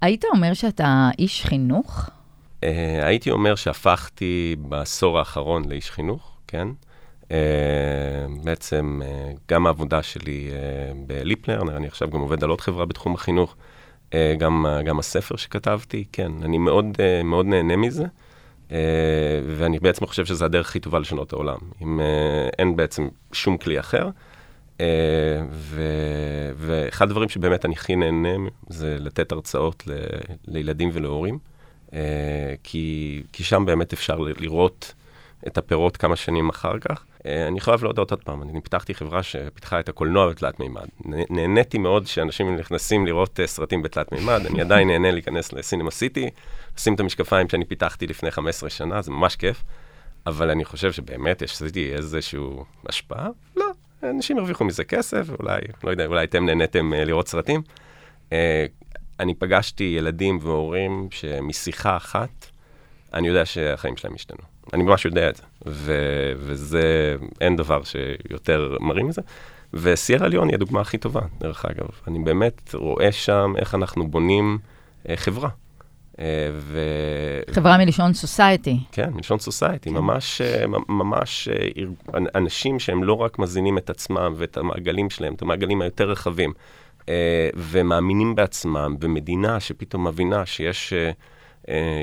היית 0.00 0.24
אומר 0.24 0.54
שאתה 0.54 1.10
איש 1.18 1.44
חינוך? 1.44 2.10
Uh, 2.60 2.64
הייתי 3.02 3.30
אומר 3.30 3.54
שהפכתי 3.54 4.56
בעשור 4.58 5.18
האחרון 5.18 5.68
לאיש 5.68 5.90
חינוך, 5.90 6.36
כן. 6.46 6.68
Uh, 7.22 7.30
בעצם 8.44 9.00
uh, 9.02 9.38
גם 9.48 9.66
העבודה 9.66 10.02
שלי 10.02 10.50
uh, 10.50 10.96
בליפלרנר, 11.06 11.76
אני 11.76 11.86
עכשיו 11.86 12.10
גם 12.10 12.20
עובד 12.20 12.44
על 12.44 12.50
עוד 12.50 12.60
חברה 12.60 12.86
בתחום 12.86 13.14
החינוך. 13.14 13.56
אה, 14.14 14.34
גם, 14.38 14.66
גם 14.84 14.98
הספר 14.98 15.36
שכתבתי, 15.36 16.04
כן, 16.12 16.32
אני 16.42 16.58
מאוד, 16.58 16.84
אה, 17.00 17.22
מאוד 17.22 17.46
נהנה 17.46 17.76
מזה, 17.76 18.04
אה, 18.72 18.76
ואני 19.56 19.78
בעצם 19.78 20.06
חושב 20.06 20.26
שזו 20.26 20.44
הדרך 20.44 20.68
הכי 20.68 20.80
טובה 20.80 20.98
לשנות 20.98 21.32
העולם. 21.32 21.58
אם 21.82 22.00
אין 22.58 22.76
בעצם 22.76 23.08
שום 23.32 23.56
כלי 23.56 23.80
אחר. 23.80 24.10
ו, 25.50 25.82
ואחד 26.56 27.08
הדברים 27.08 27.28
שבאמת 27.28 27.64
אני 27.64 27.74
הכי 27.74 27.96
נהנה 27.96 28.48
זה 28.68 28.96
לתת 29.00 29.32
הרצאות 29.32 29.82
ל, 29.86 29.92
לילדים 30.46 30.90
ולהורים, 30.92 31.38
כי, 32.62 33.22
כי 33.32 33.44
שם 33.44 33.64
באמת 33.66 33.92
אפשר 33.92 34.18
לראות 34.18 34.94
את 35.46 35.58
הפירות 35.58 35.96
כמה 35.96 36.16
שנים 36.16 36.48
אחר 36.48 36.78
כך. 36.78 37.04
אה, 37.26 37.46
אני 37.48 37.60
חייב 37.60 37.84
להודות 37.84 38.10
עוד 38.10 38.24
פעם, 38.24 38.42
אני 38.42 38.60
פיתחתי 38.60 38.94
חברה 38.94 39.22
שפיתחה 39.22 39.80
את 39.80 39.88
הקולנוע 39.88 40.30
בתלת 40.30 40.60
מימד. 40.60 40.86
נהניתי 41.30 41.78
מאוד 41.78 42.06
שאנשים 42.06 42.56
נכנסים 42.56 43.06
לראות 43.06 43.40
אה, 43.40 43.46
סרטים 43.46 43.82
בתלת 43.82 44.12
מימד, 44.12 44.46
אני 44.46 44.60
עדיין 44.60 44.88
נהנה 44.88 45.10
להיכנס 45.10 45.52
לסינמה 45.52 45.90
סיטי, 45.90 46.30
לשים 46.76 46.94
את 46.94 47.00
המשקפיים 47.00 47.48
שאני 47.48 47.64
פיתחתי 47.64 48.06
לפני 48.06 48.30
15 48.30 48.70
שנה, 48.70 49.02
זה 49.02 49.10
ממש 49.10 49.36
כיף, 49.36 49.62
אבל 50.26 50.50
אני 50.50 50.64
חושב 50.64 50.92
שבאמת 50.92 51.42
יש 51.42 51.62
לי 51.74 51.92
איזושהי 51.94 52.40
השפעה. 52.88 53.28
לא, 53.56 53.66
אנשים 54.02 54.38
הרוויחו 54.38 54.64
מזה 54.64 54.84
כסף, 54.84 55.26
אולי, 55.40 55.60
לא 55.84 55.90
יודע, 55.90 56.06
אולי 56.06 56.24
אתם 56.24 56.46
נהניתם 56.46 56.94
אה, 56.94 57.04
לראות 57.04 57.28
סרטים. 57.28 57.62
אני 59.20 59.34
פגשתי 59.34 59.94
ילדים 59.98 60.38
והורים 60.42 61.08
שמשיחה 61.10 61.96
אחת, 61.96 62.46
אני 63.14 63.28
יודע 63.28 63.46
שהחיים 63.46 63.96
שלהם 63.96 64.14
השתנו. 64.14 64.57
אני 64.74 64.82
ממש 64.82 65.04
יודע 65.04 65.28
את 65.28 65.36
זה. 65.36 65.42
ו- 65.66 66.32
וזה, 66.36 67.16
אין 67.40 67.56
דבר 67.56 67.82
שיותר 67.82 68.76
מרים 68.80 69.08
מזה. 69.08 69.22
וסיירה 69.74 70.28
ליון 70.28 70.48
היא 70.48 70.54
הדוגמה 70.54 70.80
הכי 70.80 70.98
טובה, 70.98 71.20
דרך 71.40 71.64
אגב. 71.64 71.88
אני 72.08 72.18
באמת 72.18 72.74
רואה 72.74 73.12
שם 73.12 73.52
איך 73.58 73.74
אנחנו 73.74 74.08
בונים 74.08 74.58
אה, 75.08 75.16
חברה. 75.16 75.48
אה, 76.20 76.24
ו... 76.52 76.80
חברה 77.50 77.78
מלשון 77.78 78.12
סוסייטי. 78.14 78.80
כן, 78.92 79.10
מלשון 79.14 79.38
סוסייטי. 79.38 79.90
כן. 79.90 79.96
ממש, 79.96 80.40
אה, 80.40 80.64
ממש 80.88 81.48
אה, 81.48 82.18
אנשים 82.34 82.78
שהם 82.78 83.04
לא 83.04 83.12
רק 83.12 83.38
מזינים 83.38 83.78
את 83.78 83.90
עצמם 83.90 84.34
ואת 84.36 84.56
המעגלים 84.56 85.10
שלהם, 85.10 85.34
את 85.34 85.42
המעגלים 85.42 85.82
היותר 85.82 86.10
רחבים, 86.10 86.52
אה, 87.08 87.48
ומאמינים 87.56 88.34
בעצמם, 88.34 88.96
במדינה 88.98 89.60
שפתאום 89.60 90.06
מבינה 90.06 90.46
שיש... 90.46 90.92
אה, 90.92 91.10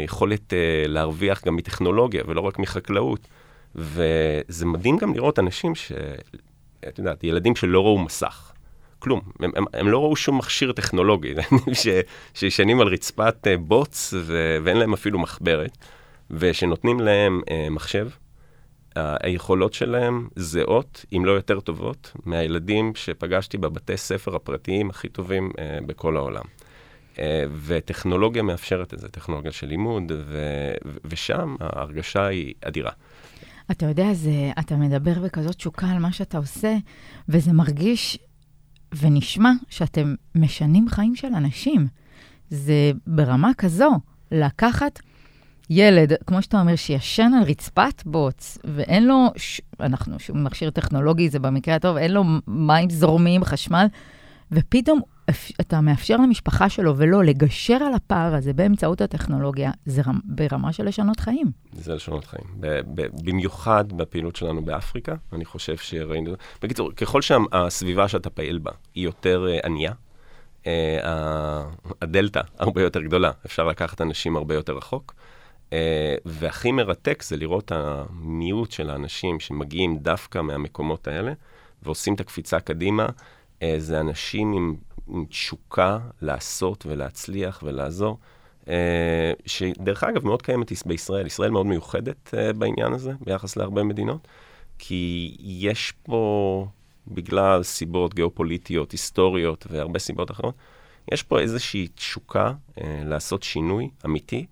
יכולת 0.03 0.53
אה, 0.53 0.84
להרוויח 0.88 1.45
גם 1.45 1.55
מטכנולוגיה 1.55 2.24
ולא 2.27 2.41
רק 2.41 2.60
מחקלאות. 2.60 3.27
וזה 3.75 4.65
מדהים 4.65 4.98
גם 4.98 5.13
לראות 5.13 5.39
אנשים 5.39 5.75
ש... 5.75 5.91
את 6.88 7.00
יודעת, 7.00 7.24
ילדים 7.24 7.55
שלא 7.55 7.84
ראו 7.84 8.00
מסך. 8.00 8.51
כלום. 9.00 9.22
הם, 9.39 9.51
הם, 9.55 9.65
הם 9.74 9.88
לא 9.88 10.00
ראו 10.00 10.15
שום 10.15 10.38
מכשיר 10.38 10.72
טכנולוגי, 10.72 11.34
ש, 11.74 11.88
שישנים 12.34 12.81
על 12.81 12.88
רצפת 12.88 13.36
uh, 13.48 13.57
בוץ 13.57 14.13
ו, 14.17 14.57
ואין 14.63 14.77
להם 14.77 14.93
אפילו 14.93 15.19
מחברת, 15.19 15.77
ושנותנים 16.31 17.00
להם 17.00 17.41
uh, 17.45 17.69
מחשב, 17.69 18.10
היכולות 18.95 19.74
שלהם 19.74 20.27
זהות, 20.36 21.05
אם 21.13 21.25
לא 21.25 21.31
יותר 21.31 21.60
טובות, 21.60 22.12
מהילדים 22.25 22.91
שפגשתי 22.95 23.57
בבתי 23.57 23.98
ספר 23.98 24.36
הפרטיים 24.36 24.89
הכי 24.89 25.10
טובים 25.10 25.51
uh, 25.51 25.86
בכל 25.86 26.17
העולם. 26.17 26.43
אה, 27.19 27.43
וטכנולוגיה 27.65 28.43
מאפשרת 28.43 28.93
את 28.93 29.00
זה, 29.00 29.07
טכנולוגיה 29.07 29.51
של 29.51 29.67
לימוד, 29.67 30.12
ו- 30.25 30.74
ושם 31.05 31.55
ההרגשה 31.60 32.25
היא 32.25 32.53
אדירה. 32.62 32.91
אתה 33.72 33.86
יודע, 33.86 34.13
זה, 34.13 34.51
אתה 34.60 34.75
מדבר 34.75 35.19
בכזאת 35.19 35.55
תשוקה 35.55 35.88
על 35.88 36.00
מה 36.00 36.12
שאתה 36.12 36.38
עושה, 36.38 36.77
וזה 37.29 37.53
מרגיש 37.53 38.17
ונשמע 38.95 39.51
שאתם 39.69 40.15
משנים 40.36 40.89
חיים 40.89 41.15
של 41.15 41.27
אנשים. 41.27 41.88
זה 42.50 42.91
ברמה 43.07 43.51
כזו, 43.57 43.91
לקחת 44.31 45.00
ילד, 45.69 46.13
כמו 46.27 46.41
שאתה 46.41 46.60
אומר, 46.60 46.75
שישן 46.75 47.31
על 47.38 47.43
רצפת 47.43 48.03
בוץ, 48.05 48.57
ואין 48.63 49.07
לו, 49.07 49.27
ש... 49.36 49.62
אנחנו 49.79 50.17
מכשיר 50.34 50.69
טכנולוגי, 50.69 51.29
זה 51.29 51.39
במקרה 51.39 51.75
הטוב, 51.75 51.98
אין 51.98 52.12
לו 52.12 52.24
מים 52.48 52.89
זורמים, 52.89 53.43
חשמל, 53.43 53.86
ופתאום 54.51 55.01
אתה 55.62 55.82
מאפשר 55.82 56.17
למשפחה 56.17 56.70
שלו 56.70 56.98
ולא 56.98 57.24
לגשר 57.24 57.74
על 57.74 57.94
הפער 57.94 58.36
הזה 58.36 58.53
באמצעות 58.53 59.01
הטכנולוגיה, 59.01 59.72
זה 59.86 60.01
רמ, 60.08 60.20
ברמה 60.24 60.74
של 60.74 60.86
לשנות 60.86 61.20
חיים. 61.20 61.51
זה 61.74 61.96
לשנות 61.96 62.25
חיים. 62.25 62.44
ב, 62.60 62.79
ב, 62.96 63.08
במיוחד 63.24 63.94
בפעילות 63.94 64.36
שלנו 64.36 64.65
באפריקה, 64.65 65.15
אני 65.34 65.46
חושב 65.46 65.77
שראינו... 65.77 66.34
בקיצור, 66.62 66.91
ככל 66.91 67.22
שהסביבה 67.22 68.08
שאתה 68.08 68.29
פעיל 68.29 68.58
בה 68.58 68.72
היא 68.96 69.03
יותר 69.03 69.46
uh, 69.48 69.65
ענייה, 69.65 69.91
uh, 70.63 70.67
הדלתא 72.01 72.41
הרבה 72.60 72.82
יותר 72.82 73.01
גדולה, 73.01 73.32
אפשר 73.46 73.63
לקחת 73.63 74.01
אנשים 74.01 74.36
הרבה 74.36 74.55
יותר 74.55 74.77
רחוק. 74.77 75.13
Uh, 75.70 75.74
והכי 76.25 76.72
מרתק 76.72 77.24
זה 77.24 77.38
לראות 77.38 77.72
המיעוט 77.72 78.72
של 78.72 78.89
האנשים 78.89 79.39
שמגיעים 79.39 79.98
דווקא 79.98 80.41
מהמקומות 80.41 81.08
האלה, 81.08 81.34
ועושים 81.84 82.13
את 82.13 82.20
הקפיצה 82.20 82.60
קדימה. 82.60 83.05
זה 83.77 84.00
אנשים 84.00 84.53
עם 84.53 84.75
עם 85.07 85.25
תשוקה 85.25 86.00
לעשות 86.21 86.85
ולהצליח 86.85 87.63
ולעזור, 87.63 88.17
אה, 88.67 89.33
שדרך 89.45 90.03
אגב 90.03 90.25
מאוד 90.25 90.41
קיימת 90.41 90.71
בישראל. 90.85 91.25
ישראל 91.27 91.51
מאוד 91.51 91.65
מיוחדת 91.65 92.33
אה, 92.33 92.53
בעניין 92.53 92.93
הזה 92.93 93.12
ביחס 93.21 93.55
להרבה 93.55 93.83
מדינות, 93.83 94.27
כי 94.79 95.35
יש 95.39 95.93
פה, 96.03 96.67
בגלל 97.07 97.63
סיבות 97.63 98.13
גיאופוליטיות, 98.13 98.91
היסטוריות 98.91 99.67
והרבה 99.69 100.00
סיבות 100.00 100.31
אחרות, 100.31 100.55
יש 101.12 101.24
פה 101.24 101.39
איזושהי 101.39 101.88
תשוקה 101.95 102.53
אה, 102.81 103.01
לעשות 103.05 103.43
שינוי 103.43 103.89
אמיתי, 104.05 104.45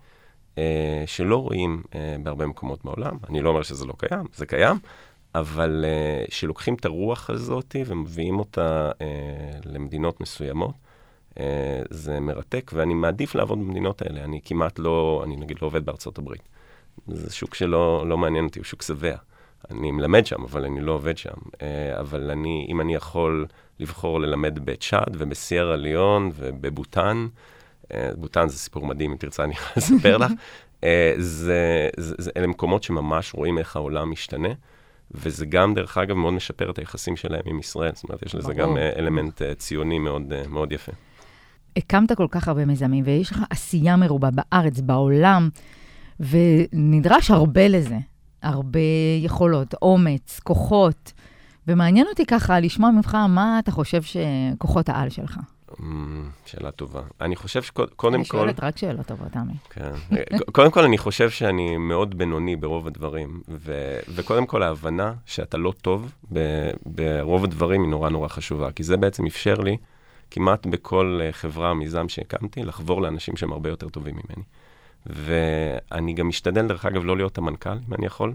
אה, 0.57 1.03
שלא 1.05 1.38
רואים 1.38 1.83
אה, 1.95 2.15
בהרבה 2.24 2.48
מקומות 2.48 2.86
בעולם. 2.86 3.17
אני 3.29 3.41
לא 3.41 3.50
אומר 3.50 3.62
שזה 3.62 3.86
לא 3.86 3.93
קיים, 3.98 4.25
זה 4.36 4.45
קיים, 4.45 4.77
אבל 5.36 5.86
אה, 5.88 6.25
שלוקחים 6.30 6.74
את 6.74 6.86
הרוח 6.86 7.30
הזאת 7.30 7.75
ומביאים 7.86 8.40
אותה 8.40 8.92
אה, 9.02 9.08
למדינות 9.66 10.22
מסוימות. 10.22 10.75
אה, 11.40 11.82
זה 11.90 12.20
מרתק, 12.20 12.72
ואני 12.74 12.94
מעדיף 12.94 13.36
לעבוד 13.36 13.60
במדינות 13.60 14.02
האלה. 14.02 14.24
אני 14.24 14.40
כמעט 14.46 14.80
לא, 14.80 15.22
אני 15.25 15.36
נגיד 15.36 15.58
לא 15.62 15.68
עובד 15.68 15.86
בארצות 15.86 16.18
הברית. 16.18 16.50
זה 17.08 17.34
שוק 17.34 17.56
שלא 17.56 18.06
לא 18.08 18.18
מעניין 18.18 18.46
אותי, 18.46 18.60
הוא 18.60 18.66
שוק 18.66 18.82
שבע. 18.82 19.16
אני 19.72 19.92
מלמד 19.92 20.25
שם, 20.25 20.44
אבל 20.44 20.66
אני 20.66 20.82
לא 20.82 20.92
עובד 20.92 21.18
שם. 21.18 21.38
אה, 21.62 22.00
אבל 22.00 22.32
אני, 22.32 22.66
אם 22.70 22.82
אני 22.82 22.96
יכול 22.96 23.46
לבחור 23.80 24.20
ללמד 24.20 24.60
בצ'אד 24.66 25.16
ובסיירה 25.18 25.75
ליון 25.75 26.32
ובבוטן, 26.36 27.28
אה, 27.94 28.10
בוטן 28.18 28.50
זה 28.50 28.58
סיפור 28.58 28.86
מדהים, 28.86 29.12
אם 29.12 29.18
תרצה 29.18 29.44
אני 29.44 29.54
לספר 29.78 30.18
לך. 30.18 30.32
אה, 30.84 31.13
זה, 31.18 31.90
זה, 31.98 32.16
זה, 32.18 32.32
אלה 32.38 32.48
מקומות 32.48 32.84
שממש 32.84 33.34
רואים 33.34 33.58
איך 33.58 33.75
העולם 33.75 34.12
משתנה, 34.12 34.50
וזה 35.12 35.45
גם, 35.45 35.74
דרך 35.74 35.98
אגב, 35.98 36.15
מאוד 36.15 36.33
משפר 36.33 36.72
את 36.72 36.79
היחסים 36.79 37.15
שלהם 37.15 37.41
עם 37.45 37.60
ישראל. 37.60 37.91
זאת 37.93 38.03
אומרת, 38.03 38.24
יש 38.25 38.36
לזה 38.36 38.53
גם 38.53 38.77
אלמנט 38.77 39.41
ציוני 39.57 40.00
מאוד, 40.00 40.33
מאוד 40.50 40.72
יפה. 40.72 40.91
הקמת 41.77 42.12
כל 42.12 42.27
כך 42.31 42.48
הרבה 42.48 42.65
מיזמים, 42.65 43.03
ויש 43.07 43.31
לך 43.31 43.39
עשייה 43.50 43.95
מרובה 43.95 44.29
בארץ, 44.31 44.79
בעולם, 44.79 45.50
ונדרש 46.19 47.31
הרבה 47.31 47.67
לזה. 47.67 47.98
הרבה 48.41 48.79
יכולות, 49.22 49.75
אומץ, 49.81 50.39
כוחות. 50.43 51.13
ומעניין 51.67 52.07
אותי 52.07 52.25
ככה 52.25 52.60
לשמוע 52.60 52.91
ממך 52.91 53.17
מה 53.29 53.60
אתה 53.60 53.72
חושב 53.72 54.01
שכוחות 54.01 54.89
העל 54.89 55.10
שלך. 55.10 55.39
שאלה 56.46 56.72
טובה. 56.72 57.01
אני 57.22 57.36
חושב 57.36 57.63
שקודם 57.63 57.89
כל... 57.96 58.13
אני 58.15 58.25
שואלת 58.25 58.63
רק 58.63 58.77
שאלות 58.77 59.06
טובות, 59.06 59.36
עמי. 59.36 59.53
כן. 59.70 59.92
קודם 60.51 60.72
כל, 60.72 60.84
אני 60.84 60.98
חושב 60.98 61.30
שאני 61.30 61.77
מאוד 61.77 62.18
בינוני 62.18 62.56
ברוב 62.56 62.88
הדברים, 62.88 63.42
ו- 63.50 64.00
וקודם 64.15 64.46
כל, 64.46 64.63
ההבנה 64.63 65.13
שאתה 65.25 65.58
לא 65.58 65.74
טוב 65.82 66.12
ב- 66.34 66.72
ברוב 66.86 67.44
הדברים 67.44 67.82
היא 67.82 67.89
נורא 67.89 68.10
נורא 68.10 68.27
חשובה, 68.27 68.72
כי 68.72 68.84
זה 68.84 68.98
בעצם 68.98 69.25
אפשר 69.25 69.56
לי, 69.56 69.77
כמעט 70.32 70.65
בכל 70.65 71.20
חברה, 71.32 71.74
מיזם 71.74 72.10
שהקמתי, 72.10 72.63
לחבור 72.63 73.01
לאנשים 73.01 73.38
שהם 73.38 73.51
הרבה 73.51 73.70
יותר 73.70 73.89
טובים 73.89 74.15
ממני. 74.15 74.44
ואני 75.06 76.13
גם 76.13 76.27
משתדל, 76.27 76.68
דרך 76.68 76.86
אגב, 76.86 77.06
לא 77.06 77.18
להיות 77.18 77.38
המנכ"ל, 77.38 77.77
אם 77.89 77.94
אני 77.94 78.06
יכול, 78.06 78.34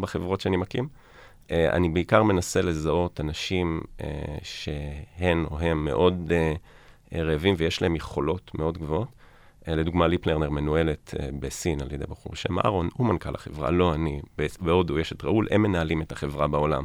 בחברות 0.00 0.40
שאני 0.40 0.56
מקים. 0.56 0.88
אה, 1.50 1.70
אני 1.72 1.88
בעיקר 1.88 2.22
מנסה 2.22 2.62
לזהות 2.62 3.20
אנשים 3.20 3.80
אה, 4.00 4.08
שהן 4.42 5.44
או 5.50 5.58
הם 5.58 5.84
מאוד 5.84 6.32
אה, 6.34 6.54
רעבים 7.22 7.54
ויש 7.58 7.82
להם 7.82 7.96
יכולות 7.96 8.50
מאוד 8.54 8.78
גבוהות. 8.78 9.08
לדוגמה, 9.68 10.06
ליפלרנר 10.06 10.50
מנוהלת 10.50 11.14
בסין 11.40 11.80
על 11.80 11.92
ידי 11.92 12.04
בחור 12.08 12.32
בשם 12.32 12.58
אהרון, 12.58 12.88
הוא 12.94 13.06
מנכ"ל 13.06 13.34
החברה, 13.34 13.70
לא 13.70 13.94
אני. 13.94 14.20
בהודו 14.60 14.98
יש 14.98 15.12
את 15.12 15.24
ראול, 15.24 15.48
הם 15.50 15.62
מנהלים 15.62 16.02
את 16.02 16.12
החברה 16.12 16.48
בעולם. 16.48 16.84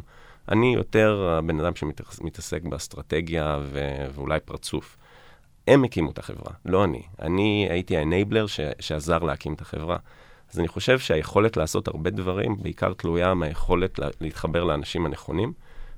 אני 0.49 0.73
יותר 0.73 1.35
הבן 1.37 1.59
אדם 1.59 1.71
שמתעסק 1.75 2.61
באסטרטגיה 2.63 3.59
ו- 3.61 4.05
ואולי 4.13 4.39
פרצוף. 4.39 4.97
הם 5.67 5.83
הקימו 5.83 6.11
את 6.11 6.19
החברה, 6.19 6.53
לא 6.65 6.83
אני. 6.83 7.01
אני 7.21 7.67
הייתי 7.69 7.97
האנבלר 7.97 8.45
שעזר 8.79 9.19
להקים 9.19 9.53
את 9.53 9.61
החברה. 9.61 9.97
אז 10.53 10.59
אני 10.59 10.67
חושב 10.67 10.99
שהיכולת 10.99 11.57
לעשות 11.57 11.87
הרבה 11.87 12.09
דברים, 12.09 12.55
בעיקר 12.61 12.93
תלויה 12.93 13.33
מהיכולת 13.33 13.99
לה, 13.99 14.07
להתחבר 14.21 14.63
לאנשים 14.63 15.05
הנכונים 15.05 15.53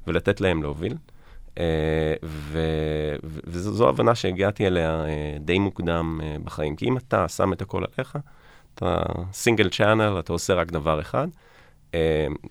ולתת 0.08 0.42
להם 0.42 0.64
להוביל. 0.64 0.94
ו- 2.24 3.16
וזו 3.46 3.90
הבנה 3.90 4.16
שהגעתי 4.16 4.68
אליה 4.68 5.04
uh, 5.06 5.40
די 5.40 5.60
מוקדם 5.60 6.22
uh, 6.22 6.44
בחיים. 6.44 6.76
כי 6.76 6.86
אם 6.86 6.98
אתה 6.98 7.28
שם 7.28 7.54
את 7.54 7.62
הכל 7.62 7.84
עליך, 7.94 8.18
אתה 8.76 9.04
סינגל 9.34 9.70
צ'אנל, 9.70 10.20
אתה 10.20 10.34
עושה 10.34 10.54
רק 10.54 10.72
דבר 10.72 11.02
אחד. 11.02 11.28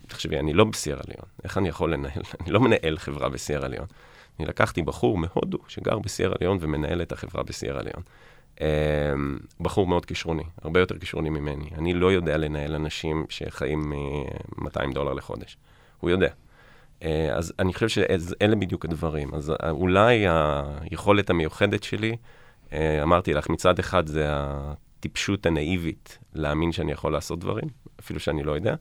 תחשבי, 0.06 0.38
אני 0.38 0.52
לא 0.52 0.64
בסיירה 0.64 1.02
ליון. 1.08 1.28
איך 1.44 1.58
אני 1.58 1.68
יכול 1.68 1.92
לנהל? 1.92 2.22
אני 2.40 2.50
לא 2.50 2.60
מנהל 2.60 2.98
חברה 2.98 3.28
בסיירה 3.28 3.68
ליון. 3.68 3.86
אני 4.38 4.48
לקחתי 4.48 4.82
בחור 4.82 5.18
מהודו 5.18 5.58
שגר 5.68 5.98
בסיירה 5.98 6.34
ליון 6.40 6.58
ומנהל 6.60 7.02
את 7.02 7.12
החברה 7.12 7.42
בסיירה 7.42 7.80
ליון. 7.82 8.02
בחור 9.60 9.86
מאוד 9.86 10.06
כישרוני, 10.06 10.42
הרבה 10.62 10.80
יותר 10.80 10.98
כישרוני 10.98 11.30
ממני. 11.30 11.70
אני 11.78 11.94
לא 11.94 12.12
יודע 12.12 12.36
לנהל 12.36 12.74
אנשים 12.74 13.26
שחיים 13.28 13.90
מ-200 13.90 14.94
דולר 14.94 15.12
לחודש. 15.12 15.56
הוא 16.00 16.10
יודע. 16.10 16.28
אה, 17.02 17.28
אז 17.34 17.52
אני 17.58 17.74
חושב 17.74 17.88
שאלה 17.88 18.56
בדיוק 18.56 18.84
הדברים. 18.84 19.34
אז 19.34 19.52
אולי 19.70 20.24
היכולת 20.80 21.30
המיוחדת 21.30 21.82
שלי, 21.82 22.16
אה, 22.72 23.02
אמרתי 23.02 23.34
לך, 23.34 23.50
מצד 23.50 23.78
אחד 23.78 24.06
זה 24.06 24.26
הטיפשות 24.28 25.46
הנאיבית 25.46 26.18
להאמין 26.34 26.72
שאני 26.72 26.92
יכול 26.92 27.12
לעשות 27.12 27.38
דברים, 27.38 27.68
אפילו 28.00 28.20
שאני 28.20 28.42
לא 28.42 28.52
יודע, 28.52 28.74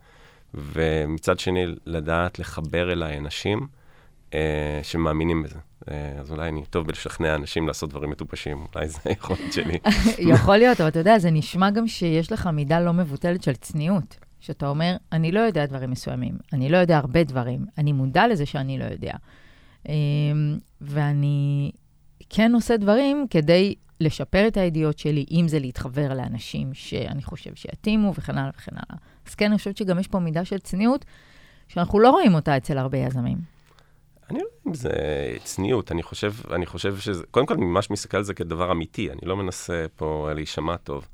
ומצד 0.53 1.39
שני, 1.39 1.65
לדעת 1.86 2.39
לחבר 2.39 2.91
אליי 2.91 3.17
אנשים. 3.17 3.67
אה, 4.34 4.79
שמאמינים 4.84 5.43
בזה. 5.43 5.60
אה, 5.91 6.13
אז 6.19 6.31
אולי 6.31 6.49
אני 6.49 6.65
טוב 6.69 6.88
בלשכנע 6.88 7.36
אנשים 7.36 7.67
לעשות 7.67 7.89
דברים 7.89 8.10
מטופשים, 8.10 8.65
אולי 8.75 8.88
זה 8.88 8.99
היכולת 9.05 9.53
שלי. 9.53 9.77
יכול 10.34 10.57
להיות, 10.57 10.81
אבל 10.81 10.89
אתה 10.89 10.99
יודע, 10.99 11.19
זה 11.19 11.31
נשמע 11.31 11.69
גם 11.69 11.88
שיש 11.88 12.31
לך 12.31 12.47
מידה 12.47 12.79
לא 12.79 12.93
מבוטלת 12.93 13.43
של 13.43 13.53
צניעות. 13.53 14.15
שאתה 14.41 14.67
אומר, 14.67 14.95
אני 15.12 15.32
לא 15.32 15.39
יודע 15.39 15.65
דברים 15.65 15.91
מסוימים, 15.91 16.38
אני 16.54 16.69
לא 16.69 16.77
יודע 16.77 16.97
הרבה 16.97 17.23
דברים, 17.23 17.65
אני 17.77 17.91
מודע 17.91 18.27
לזה 18.27 18.45
שאני 18.45 18.80
לא 18.80 18.86
יודע. 18.86 19.13
אה, 19.89 19.93
ואני 20.82 21.71
כן 22.30 22.51
עושה 22.56 22.77
דברים 22.77 23.25
כדי 23.30 23.75
לשפר 23.99 24.47
את 24.47 24.58
הידיעות 24.58 24.99
שלי, 24.99 25.25
אם 25.32 25.47
זה 25.47 25.60
להתחבר 25.60 26.13
לאנשים 26.13 26.73
שאני 26.73 27.23
חושב 27.23 27.56
שיתאימו 27.56 28.13
וכן 28.15 28.38
הלאה 28.38 28.51
וכן 28.58 28.71
הלאה. 28.75 29.01
אז 29.27 29.36
כן, 29.36 29.45
אני 29.45 29.58
חושבת 29.58 29.77
שגם 29.77 29.99
יש 29.99 30.08
פה 30.08 30.19
מידה 30.19 30.45
של 30.45 30.58
צניעות, 30.60 31.06
שאנחנו 31.67 31.99
לא 31.99 32.10
רואים 32.10 32.34
אותה 32.36 32.58
אצל 32.58 32.77
הרבה 32.77 32.97
יזמים. 32.97 33.38
אני 34.30 34.39
לא 34.39 34.43
יודע 34.43 34.56
אם 34.67 34.73
זה 34.73 34.91
צניעות, 35.43 35.91
אני 35.91 36.04
חושב, 36.04 36.34
אני 36.54 36.65
חושב 36.65 36.97
שזה, 36.97 37.23
קודם 37.32 37.45
כל 37.45 37.54
אני 37.54 37.65
ממש 37.65 37.91
מסתכל 37.91 38.17
על 38.17 38.23
זה 38.23 38.34
כדבר 38.34 38.71
אמיתי, 38.71 39.12
אני 39.12 39.21
לא 39.23 39.38
מנסה 39.38 39.86
פה 39.95 40.30
להישמע 40.36 40.77
טוב. 40.77 41.08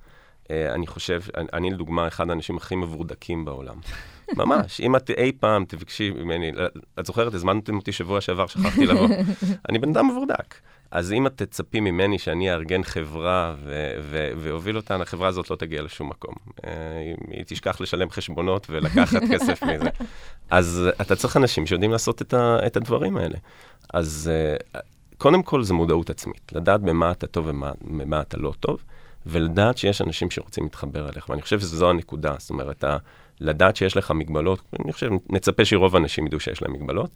Uh, 0.48 0.50
אני 0.74 0.88
חושב, 0.88 1.22
אני, 1.38 1.48
אני 1.54 1.72
לדוגמה 1.72 2.08
אחד 2.08 2.30
האנשים 2.30 2.58
הכי 2.58 2.76
מבורדקים 2.76 3.46
בעולם. 3.46 3.76
ממש, 4.38 4.82
אם 4.82 4.96
את 4.96 5.10
אי 5.10 5.32
פעם 5.40 5.66
תבקשי 5.66 6.12
ממני, 6.12 6.52
את 7.00 7.06
זוכרת, 7.06 7.34
הזמנתם 7.34 7.76
אותי 7.76 7.92
שבוע 7.92 8.22
שעבר, 8.22 8.48
שכחתי 8.48 8.86
לבוא. 8.86 9.08
אני 9.70 9.80
בן 9.80 9.90
אדם 9.90 10.08
מבורדק. 10.08 10.56
אז 10.92 11.14
אם 11.14 11.28
את 11.28 11.38
תצפי 11.38 11.80
ממני 11.80 12.20
שאני 12.20 12.54
אארגן 12.54 12.84
חברה 12.84 13.56
ואוביל 14.38 14.78
אותה, 14.78 14.96
החברה 14.96 15.28
הזאת 15.28 15.50
לא 15.50 15.56
תגיע 15.56 15.82
לשום 15.82 16.10
מקום. 16.10 16.34
אה, 16.66 16.72
היא 17.32 17.44
תשכח 17.48 17.82
לשלם 17.82 18.10
חשבונות 18.10 18.68
ולקחת 18.70 19.22
כסף 19.32 19.64
מזה. 19.64 19.90
אז 20.50 20.90
אתה 21.02 21.16
צריך 21.16 21.38
אנשים 21.38 21.68
שיודעים 21.68 21.92
לעשות 21.92 22.22
את, 22.22 22.34
ה, 22.34 22.58
את 22.66 22.78
הדברים 22.78 23.18
האלה. 23.18 23.38
אז 23.94 24.32
אה, 24.34 24.80
קודם 25.18 25.44
כל 25.44 25.64
זה 25.64 25.74
מודעות 25.74 26.10
עצמית, 26.10 26.52
לדעת 26.52 26.82
במה 26.82 27.12
אתה 27.12 27.28
טוב 27.28 27.48
ובמה 27.48 28.22
אתה 28.22 28.38
לא 28.38 28.54
טוב, 28.60 28.84
ולדעת 29.28 29.78
שיש 29.78 30.02
אנשים 30.02 30.32
שרוצים 30.32 30.64
להתחבר 30.64 31.10
אליך, 31.10 31.30
ואני 31.30 31.42
חושב 31.42 31.60
שזו 31.60 31.90
הנקודה, 31.90 32.36
זאת 32.38 32.50
אומרת, 32.50 32.84
לדעת 33.42 33.76
שיש 33.76 33.98
לך 33.98 34.12
מגבלות, 34.12 34.62
אני 34.84 34.94
חושב, 34.94 35.12
נצפה 35.30 35.66
שרוב 35.66 35.96
האנשים 35.96 36.28
ידעו 36.28 36.40
שיש 36.40 36.62
להם 36.62 36.74
מגבלות, 36.74 37.10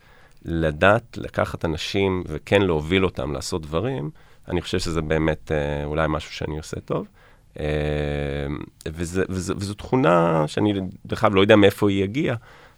לדעת 0.45 1.17
לקחת 1.17 1.65
אנשים 1.65 2.23
וכן 2.27 2.61
להוביל 2.61 3.05
אותם 3.05 3.33
לעשות 3.33 3.61
דברים, 3.61 4.09
אני 4.47 4.61
חושב 4.61 4.79
שזה 4.79 5.01
באמת 5.01 5.51
אה, 5.51 5.85
אולי 5.85 6.07
משהו 6.09 6.33
שאני 6.33 6.57
עושה 6.57 6.79
טוב. 6.79 7.07
אה, 7.59 7.65
וזה, 8.87 9.23
וזה, 9.29 9.53
וזו 9.57 9.73
תכונה 9.73 10.43
שאני, 10.47 10.73
דרך 11.05 11.23
אגב, 11.23 11.35
לא 11.35 11.41
יודע 11.41 11.55
מאיפה 11.55 11.89
היא 11.89 12.03
הגיעה, 12.03 12.35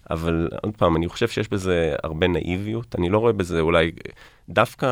אבל 0.10 0.50
עוד 0.64 0.78
פעם, 0.78 0.96
אני 0.96 1.08
חושב 1.08 1.28
שיש 1.28 1.50
בזה 1.50 1.96
הרבה 2.04 2.28
נאיביות. 2.28 2.96
אני 2.96 3.10
לא 3.10 3.18
רואה 3.18 3.34
בזה 3.34 3.60
אולי, 3.60 3.92
דווקא, 4.50 4.88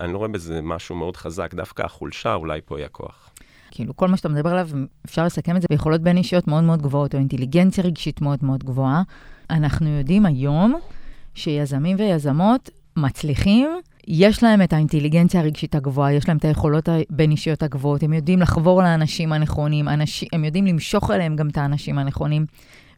אני 0.00 0.12
לא 0.12 0.18
רואה 0.18 0.28
בזה 0.28 0.62
משהו 0.62 0.96
מאוד 0.96 1.16
חזק, 1.16 1.54
דווקא 1.54 1.82
החולשה 1.82 2.34
אולי 2.34 2.60
פה 2.64 2.78
היא 2.78 2.84
הכוח. 2.84 3.29
כאילו, 3.70 3.96
כל 3.96 4.08
מה 4.08 4.16
שאתה 4.16 4.28
מדבר 4.28 4.50
עליו, 4.50 4.68
אפשר 5.06 5.24
לסכם 5.24 5.56
את 5.56 5.62
זה 5.62 5.66
ביכולות 5.70 6.00
בין 6.00 6.16
אישיות 6.16 6.48
מאוד 6.48 6.64
מאוד 6.64 6.82
גבוהות, 6.82 7.14
או 7.14 7.18
אינטליגנציה 7.18 7.84
רגשית 7.84 8.20
מאוד 8.20 8.38
מאוד 8.42 8.64
גבוהה. 8.64 9.02
אנחנו 9.50 9.88
יודעים 9.88 10.26
היום 10.26 10.74
שיזמים 11.34 11.96
ויזמות 11.98 12.70
מצליחים, 12.96 13.68
יש 14.08 14.42
להם 14.42 14.62
את 14.62 14.72
האינטליגנציה 14.72 15.40
הרגשית 15.40 15.74
הגבוהה, 15.74 16.12
יש 16.12 16.28
להם 16.28 16.36
את 16.36 16.44
היכולות 16.44 16.88
הבין-אישיות 16.88 17.62
הגבוהות, 17.62 18.02
הם 18.02 18.12
יודעים 18.12 18.40
לחבור 18.40 18.82
לאנשים 18.82 19.32
הנכונים, 19.32 19.88
אנשים, 19.88 20.28
הם 20.32 20.44
יודעים 20.44 20.66
למשוך 20.66 21.10
אליהם 21.10 21.36
גם 21.36 21.48
את 21.48 21.58
האנשים 21.58 21.98
הנכונים. 21.98 22.46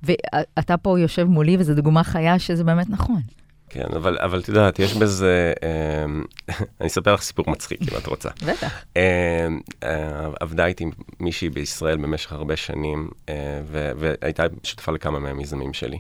ואתה 0.03 0.77
פה 0.77 1.01
יושב 1.01 1.25
מולי, 1.25 1.57
וזו 1.59 1.75
דוגמה 1.75 2.05
חיה 2.05 2.39
שזה 2.39 2.65
באמת 2.65 2.91
נכון. 2.91 3.21
כן, 3.73 3.87
אבל, 3.97 4.19
אבל 4.21 4.41
את 4.41 4.49
יודעת, 4.49 4.79
יש 4.79 4.95
בזה, 4.95 5.53
אה, 5.63 6.05
אני 6.81 6.89
אספר 6.89 7.15
לך 7.15 7.23
סיפור 7.23 7.45
מצחיק, 7.49 7.81
אם 7.83 7.99
את 7.99 8.07
רוצה. 8.07 8.29
בטח. 8.49 8.85
אה, 8.97 9.47
אה, 9.83 10.29
עבדה 10.41 10.67
איתי 10.67 10.85
מישהי 11.21 11.49
בישראל 11.49 11.97
במשך 11.97 12.33
הרבה 12.33 12.57
שנים, 12.57 13.09
אה, 13.29 13.35
והייתה 13.97 14.43
שותפה 14.63 14.93
לכמה 14.93 15.19
מהמיזמים 15.19 15.73
שלי. 15.73 15.99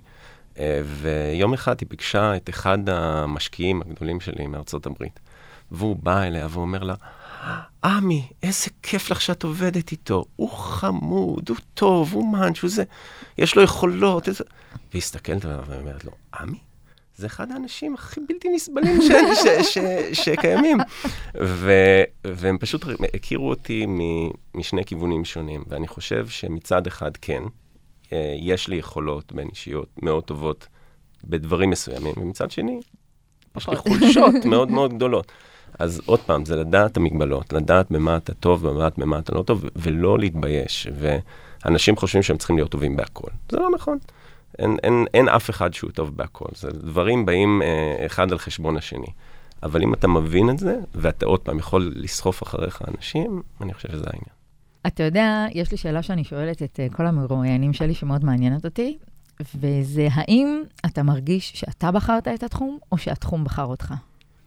אה, 0.59 0.81
ויום 0.85 1.55
אחד 1.55 1.81
היא 1.81 1.89
ביקשה 1.91 2.37
את 2.37 2.49
אחד 2.49 2.89
המשקיעים 2.89 3.83
הגדולים 3.83 4.21
שלי 4.21 4.47
מארצות 4.47 4.87
הברית. 4.87 5.21
והוא 5.71 5.97
בא 5.97 6.23
אליה 6.23 6.47
ואומר 6.51 6.83
לה, 6.83 6.95
עמי, 7.85 8.29
איזה 8.43 8.67
כיף 8.83 9.11
לך 9.11 9.21
שאת 9.21 9.43
עובדת 9.43 9.93
איתו, 9.93 10.25
הוא 10.37 10.51
חמוד, 10.51 11.49
הוא 11.49 11.57
טוב, 11.75 12.13
הוא 12.13 12.33
מאנץ', 12.33 12.63
הוא 12.63 12.71
זה, 12.71 12.85
יש 13.39 13.57
לו 13.57 13.63
יכולות, 13.63 14.29
איזה... 14.29 14.45
והיא 14.91 15.01
מסתכלת 15.01 15.45
עליו 15.45 15.65
ואומרת 15.67 16.05
לו, 16.05 16.11
עמי? 16.41 16.59
זה 17.17 17.27
אחד 17.27 17.53
האנשים 17.53 17.95
הכי 17.95 18.21
בלתי 18.29 18.49
נסבלים 18.49 19.03
ש, 19.03 19.07
ש, 19.07 19.13
ש, 19.45 19.79
ש, 19.79 19.79
שקיימים. 20.25 20.79
ו, 21.41 21.73
והם 22.25 22.59
פשוט 22.59 22.85
הכירו 23.15 23.49
אותי 23.49 23.87
משני 24.55 24.85
כיוונים 24.85 25.25
שונים, 25.25 25.65
ואני 25.69 25.89
חושב 25.89 26.29
שמצד 26.29 26.87
אחד, 26.87 27.17
כן, 27.17 27.43
אה, 28.13 28.35
יש 28.41 28.69
לי 28.69 28.77
יכולות 28.77 29.33
בין 29.33 29.49
אישיות 29.49 29.89
מאוד 30.03 30.25
טובות 30.25 30.67
בדברים 31.25 31.71
מסוימים, 31.71 32.15
ומצד 32.17 32.51
שני, 32.51 32.81
יש 33.57 33.69
לי 33.69 33.77
חולשות 33.77 34.35
מאוד 34.51 34.71
מאוד 34.71 34.95
גדולות. 34.95 35.33
אז 35.79 36.01
עוד 36.07 36.21
פעם, 36.21 36.45
זה 36.45 36.57
לדעת 36.57 36.97
המגבלות, 36.97 37.53
לדעת 37.53 37.91
במה 37.91 38.17
אתה 38.17 38.35
טוב, 38.35 38.67
לדעת 38.67 38.99
במה 38.99 39.19
אתה 39.19 39.35
לא 39.35 39.43
טוב, 39.43 39.65
ולא 39.77 40.19
להתבייש. 40.19 40.87
ואנשים 41.65 41.97
חושבים 41.97 42.23
שהם 42.23 42.37
צריכים 42.37 42.57
להיות 42.57 42.71
טובים 42.71 42.97
בהכל. 42.97 43.29
זה 43.51 43.57
לא 43.57 43.71
נכון. 43.75 43.99
אין, 44.59 44.77
אין, 44.83 45.05
אין 45.15 45.29
אף 45.29 45.51
אחד 45.51 45.75
שהוא 45.75 45.91
טוב 45.91 46.17
בהכל. 46.17 46.49
זה 46.55 46.71
דברים 46.71 47.27
באים 47.27 47.63
אה, 47.63 48.07
אחד 48.07 48.33
על 48.33 48.39
חשבון 48.39 48.77
השני. 48.77 49.07
אבל 49.63 49.83
אם 49.83 49.95
אתה 49.95 50.09
מבין 50.09 50.51
את 50.51 50.59
זה, 50.59 50.77
ואתה 50.95 51.27
עוד 51.27 51.41
פעם 51.41 51.59
יכול 51.59 51.93
לסחוף 51.97 52.43
אחריך 52.43 52.83
אנשים, 52.97 53.43
אני 53.61 53.75
חושב 53.75 53.89
שזה 53.89 54.05
העניין. 54.07 54.43
אתה 54.87 55.03
יודע, 55.03 55.47
יש 55.53 55.71
לי 55.71 55.77
שאלה 55.77 56.03
שאני 56.03 56.25
שואלת 56.25 56.63
את 56.63 56.81
uh, 56.91 56.97
כל 56.97 57.07
המרואיינים 57.07 57.73
שלי, 57.73 57.95
שמאוד 57.95 58.25
מעניינת 58.25 58.65
אותי, 58.65 58.99
וזה 59.55 60.09
האם 60.13 60.63
אתה 60.87 61.03
מרגיש 61.03 61.53
שאתה 61.55 61.91
בחרת 61.91 62.29
את 62.29 62.43
התחום, 62.43 62.79
או 62.93 62.99
שהתחום 62.99 63.45
בחר 63.45 63.65
אותך? 63.65 63.95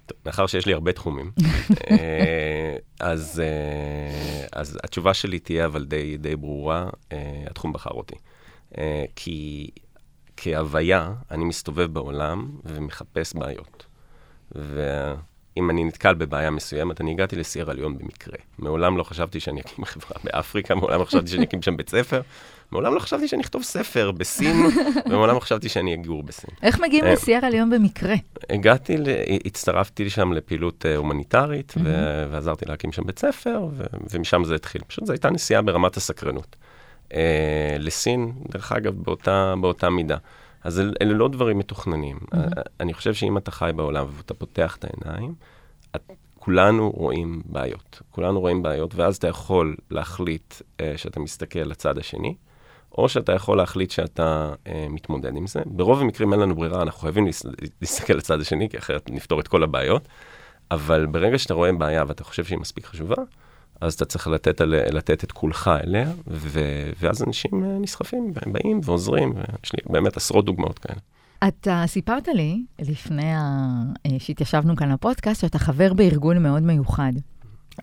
טוב, 0.05 0.17
מאחר 0.25 0.47
שיש 0.47 0.65
לי 0.65 0.73
הרבה 0.73 0.91
תחומים, 0.91 1.31
אה, 1.91 2.75
אז, 2.99 3.39
אה, 3.45 4.45
אז 4.51 4.79
התשובה 4.83 5.13
שלי 5.13 5.39
תהיה 5.39 5.65
אבל 5.65 5.85
די, 5.85 6.17
די 6.17 6.35
ברורה, 6.35 6.89
התחום 7.49 7.73
בחר 7.73 7.91
אותי. 7.91 8.15
כי 9.15 9.69
כהוויה, 10.37 11.13
אני 11.31 11.45
מסתובב 11.45 11.93
בעולם 11.93 12.49
ומחפש 12.65 13.33
בעיות. 13.33 13.85
ואם 14.51 15.69
אני 15.69 15.83
נתקל 15.83 16.13
בבעיה 16.13 16.51
מסוימת, 16.51 17.01
אני 17.01 17.11
הגעתי 17.11 17.35
לסייר 17.35 17.69
עליון 17.69 17.97
במקרה. 17.97 18.37
מעולם 18.59 18.97
לא 18.97 19.03
חשבתי 19.03 19.39
שאני 19.39 19.61
אקים 19.61 19.85
חברה 19.85 20.17
באפריקה, 20.23 20.75
מעולם 20.75 20.99
לא 20.99 21.05
חשבתי 21.05 21.27
שאני 21.27 21.43
אקים 21.43 21.61
שם 21.61 21.77
בית 21.77 21.89
ספר, 21.89 22.21
מעולם 22.71 22.95
לא 22.95 22.99
חשבתי 22.99 23.27
שאני 23.27 23.41
אכתוב 23.41 23.63
ספר 23.63 24.11
בסין, 24.11 24.65
ומעולם 25.05 25.35
לא 25.35 25.39
חשבתי 25.39 25.69
שאני 25.69 25.93
אגור 25.93 26.23
בסין. 26.23 26.49
איך 26.63 26.79
מגיעים 26.79 27.05
אה, 27.05 27.13
לסייר 27.13 27.45
עליון 27.45 27.69
במקרה? 27.69 28.15
הגעתי, 28.49 28.97
הצטרפתי 29.45 30.09
שם 30.09 30.33
לפעילות 30.33 30.85
אה, 30.85 30.95
הומניטרית, 30.95 31.73
ועזרתי 32.31 32.65
להקים 32.65 32.91
שם 32.91 33.03
בית 33.05 33.19
ספר, 33.19 33.67
ומשם 34.13 34.43
זה 34.43 34.55
התחיל. 34.55 34.81
פשוט 34.87 35.05
זו 35.05 35.13
הייתה 35.13 35.29
נסיעה 35.29 35.61
ברמת 35.61 35.97
הסקרנות. 35.97 36.55
אה, 37.13 37.75
לסין, 37.79 38.33
דרך 38.51 38.71
אגב, 38.71 38.93
באותה, 39.03 39.53
באותה 39.61 39.89
מידה. 39.89 40.17
אז 40.63 40.79
אל, 40.79 40.93
אלה 41.01 41.13
לא 41.13 41.27
דברים 41.27 41.57
מתוכננים. 41.57 42.17
Mm-hmm. 42.17 42.37
אני 42.79 42.93
חושב 42.93 43.13
שאם 43.13 43.37
אתה 43.37 43.51
חי 43.51 43.71
בעולם 43.75 44.05
ואתה 44.17 44.33
פותח 44.33 44.75
את 44.75 44.85
העיניים, 44.85 45.33
את, 45.95 46.11
כולנו 46.39 46.91
רואים 46.91 47.41
בעיות. 47.45 48.01
כולנו 48.11 48.39
רואים 48.39 48.63
בעיות, 48.63 48.95
ואז 48.95 49.15
אתה 49.15 49.27
יכול 49.27 49.75
להחליט 49.91 50.53
אה, 50.81 50.93
שאתה 50.97 51.19
מסתכל 51.19 51.59
לצד 51.59 51.97
השני, 51.97 52.35
או 52.97 53.09
שאתה 53.09 53.33
יכול 53.33 53.57
להחליט 53.57 53.91
שאתה 53.91 54.53
אה, 54.67 54.87
מתמודד 54.89 55.35
עם 55.35 55.47
זה. 55.47 55.61
ברוב 55.65 56.01
המקרים 56.01 56.33
אין 56.33 56.41
לנו 56.41 56.55
ברירה, 56.55 56.81
אנחנו 56.81 56.99
חייבים 56.99 57.27
להסתכל 57.81 58.13
לצד 58.13 58.41
השני, 58.41 58.69
כי 58.69 58.77
אחרת 58.77 59.09
נפתור 59.09 59.39
את 59.39 59.47
כל 59.47 59.63
הבעיות. 59.63 60.07
אבל 60.71 61.05
ברגע 61.05 61.37
שאתה 61.37 61.53
רואה 61.53 61.73
בעיה 61.73 62.03
ואתה 62.07 62.23
חושב 62.23 62.45
שהיא 62.45 62.59
מספיק 62.59 62.85
חשובה, 62.85 63.15
אז 63.81 63.93
אתה 63.93 64.05
צריך 64.05 64.27
לתת, 64.27 64.61
לתת 64.67 65.23
את 65.23 65.31
כולך 65.31 65.69
אליה, 65.83 66.11
ו, 66.27 66.59
ואז 66.99 67.23
אנשים 67.23 67.63
אה, 67.63 67.77
נסחפים, 67.79 68.33
באים 68.45 68.79
ועוזרים, 68.83 69.33
ויש 69.35 69.73
לי 69.73 69.79
באמת 69.93 70.17
עשרות 70.17 70.45
דוגמאות 70.45 70.79
כאלה. 70.79 70.99
אתה 71.47 71.83
סיפרת 71.87 72.27
לי, 72.27 72.63
לפני 72.79 73.33
ה... 73.33 73.39
אה, 74.05 74.11
שהתיישבנו 74.19 74.75
כאן 74.75 74.91
לפודקאסט, 74.91 75.41
שאתה 75.41 75.59
חבר 75.59 75.93
בארגון 75.93 76.43
מאוד 76.43 76.63
מיוחד, 76.63 77.13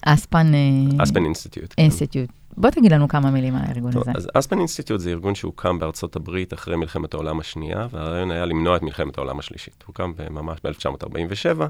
Aspen... 0.02 0.52
Aspen 0.98 1.24
Institute. 1.24 1.74
Institute. 1.78 2.30
בוא 2.56 2.70
תגיד 2.70 2.92
לנו 2.92 3.08
כמה 3.08 3.30
מילים 3.30 3.54
על 3.54 3.62
הארגון 3.66 3.92
טוב, 3.92 4.02
הזה. 4.02 4.12
אז 4.14 4.28
Aspen 4.34 4.58
Institute 4.58 5.00
זה 5.00 5.10
ארגון 5.10 5.34
שהוקם 5.34 5.78
בארצות 5.78 6.16
הברית 6.16 6.54
אחרי 6.54 6.76
מלחמת 6.76 7.14
העולם 7.14 7.40
השנייה, 7.40 7.86
והרעיון 7.90 8.30
היה 8.30 8.46
למנוע 8.46 8.76
את 8.76 8.82
מלחמת 8.82 9.18
העולם 9.18 9.38
השלישית. 9.38 9.74
הוא 9.86 9.86
הוקם 9.86 10.12
ממש 10.30 10.58
ב-1947, 10.64 11.62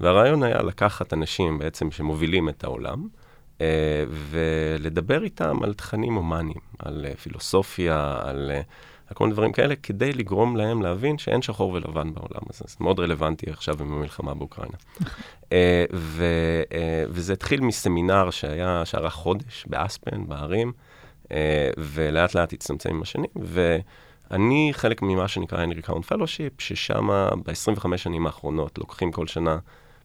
והרעיון 0.00 0.42
היה 0.42 0.62
לקחת 0.62 1.12
אנשים 1.12 1.58
בעצם 1.58 1.90
שמובילים 1.90 2.48
את 2.48 2.64
העולם, 2.64 3.02
אה, 3.02 3.21
ולדבר 4.10 5.24
איתם 5.24 5.62
על 5.62 5.74
תכנים 5.74 6.14
הומניים, 6.14 6.60
על 6.78 7.06
אה, 7.08 7.14
פילוסופיה, 7.16 8.18
על 8.22 8.50
אה, 8.50 8.60
כל 9.14 9.24
מיני 9.24 9.34
דברים 9.34 9.52
כאלה, 9.52 9.76
כדי 9.76 10.12
לגרום 10.12 10.56
להם 10.56 10.82
להבין 10.82 11.18
שאין 11.18 11.42
שחור 11.42 11.72
ולבן 11.72 12.14
בעולם 12.14 12.42
הזה. 12.50 12.64
זה 12.66 12.76
מאוד 12.80 13.00
רלוונטי 13.00 13.50
עכשיו 13.50 13.76
עם 13.80 13.92
המלחמה 13.92 14.34
באוקראינה. 14.34 14.76
ו, 15.92 16.24
וזה 17.08 17.32
התחיל 17.32 17.60
מסמינר 17.60 18.30
שהיה, 18.30 18.84
שערך 18.84 19.12
חודש 19.12 19.64
באספן, 19.66 20.26
בהרים, 20.28 20.72
ולאט 21.78 22.34
לאט 22.34 22.52
הצטמצם 22.52 22.90
עם 22.90 23.02
השנים, 23.02 23.30
ואני 23.36 24.70
חלק 24.72 25.02
ממה 25.02 25.28
שנקרא 25.28 25.58
Henry 25.58 25.82
Crown 25.82 26.04
Fellowship, 26.04 26.60
ששם 26.60 27.08
ב-25 27.44 27.96
שנים 27.96 28.26
האחרונות 28.26 28.78
לוקחים 28.78 29.12
כל 29.12 29.26
שנה 29.26 29.58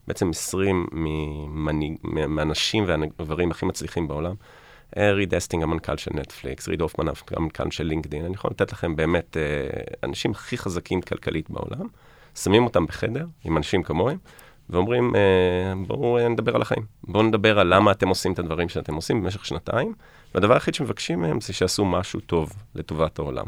בעצם 0.08 0.30
20 0.30 0.86
מהאנשים 2.28 2.84
והגברים 2.86 3.50
הכי 3.50 3.66
מצליחים 3.66 4.08
בעולם. 4.08 4.34
אה, 4.96 5.12
ריד 5.12 5.34
אסטינג, 5.34 5.62
המנכ"ל 5.62 5.96
של 5.96 6.10
נטפליקס, 6.14 6.68
ריד 6.68 6.80
הופמן, 6.80 7.06
המנכ"ל 7.30 7.70
של 7.70 7.84
לינקדאין, 7.84 8.24
אני 8.24 8.34
יכול 8.34 8.50
לתת 8.50 8.72
לכם 8.72 8.96
באמת 8.96 9.36
אה, 9.36 9.42
אנשים 10.04 10.30
הכי 10.30 10.58
חזקים 10.58 11.00
כלכלית 11.00 11.50
בעולם, 11.50 11.86
שמים 12.34 12.64
אותם 12.64 12.86
בחדר 12.86 13.26
עם 13.44 13.56
אנשים 13.56 13.82
כמוהם, 13.82 14.16
ואומרים, 14.70 15.16
אה, 15.16 15.72
בואו 15.86 16.28
נדבר 16.28 16.54
על 16.54 16.62
החיים. 16.62 16.82
בואו 17.04 17.22
נדבר 17.22 17.58
על 17.58 17.74
למה 17.74 17.90
אתם 17.90 18.08
עושים 18.08 18.32
את 18.32 18.38
הדברים 18.38 18.68
שאתם 18.68 18.94
עושים 18.94 19.22
במשך 19.22 19.44
שנתיים, 19.44 19.94
והדבר 20.34 20.54
היחיד 20.54 20.74
שמבקשים 20.74 21.20
מהם 21.20 21.40
זה 21.40 21.52
שיעשו 21.52 21.84
משהו 21.84 22.20
טוב 22.20 22.52
לטובת 22.74 23.18
העולם. 23.18 23.46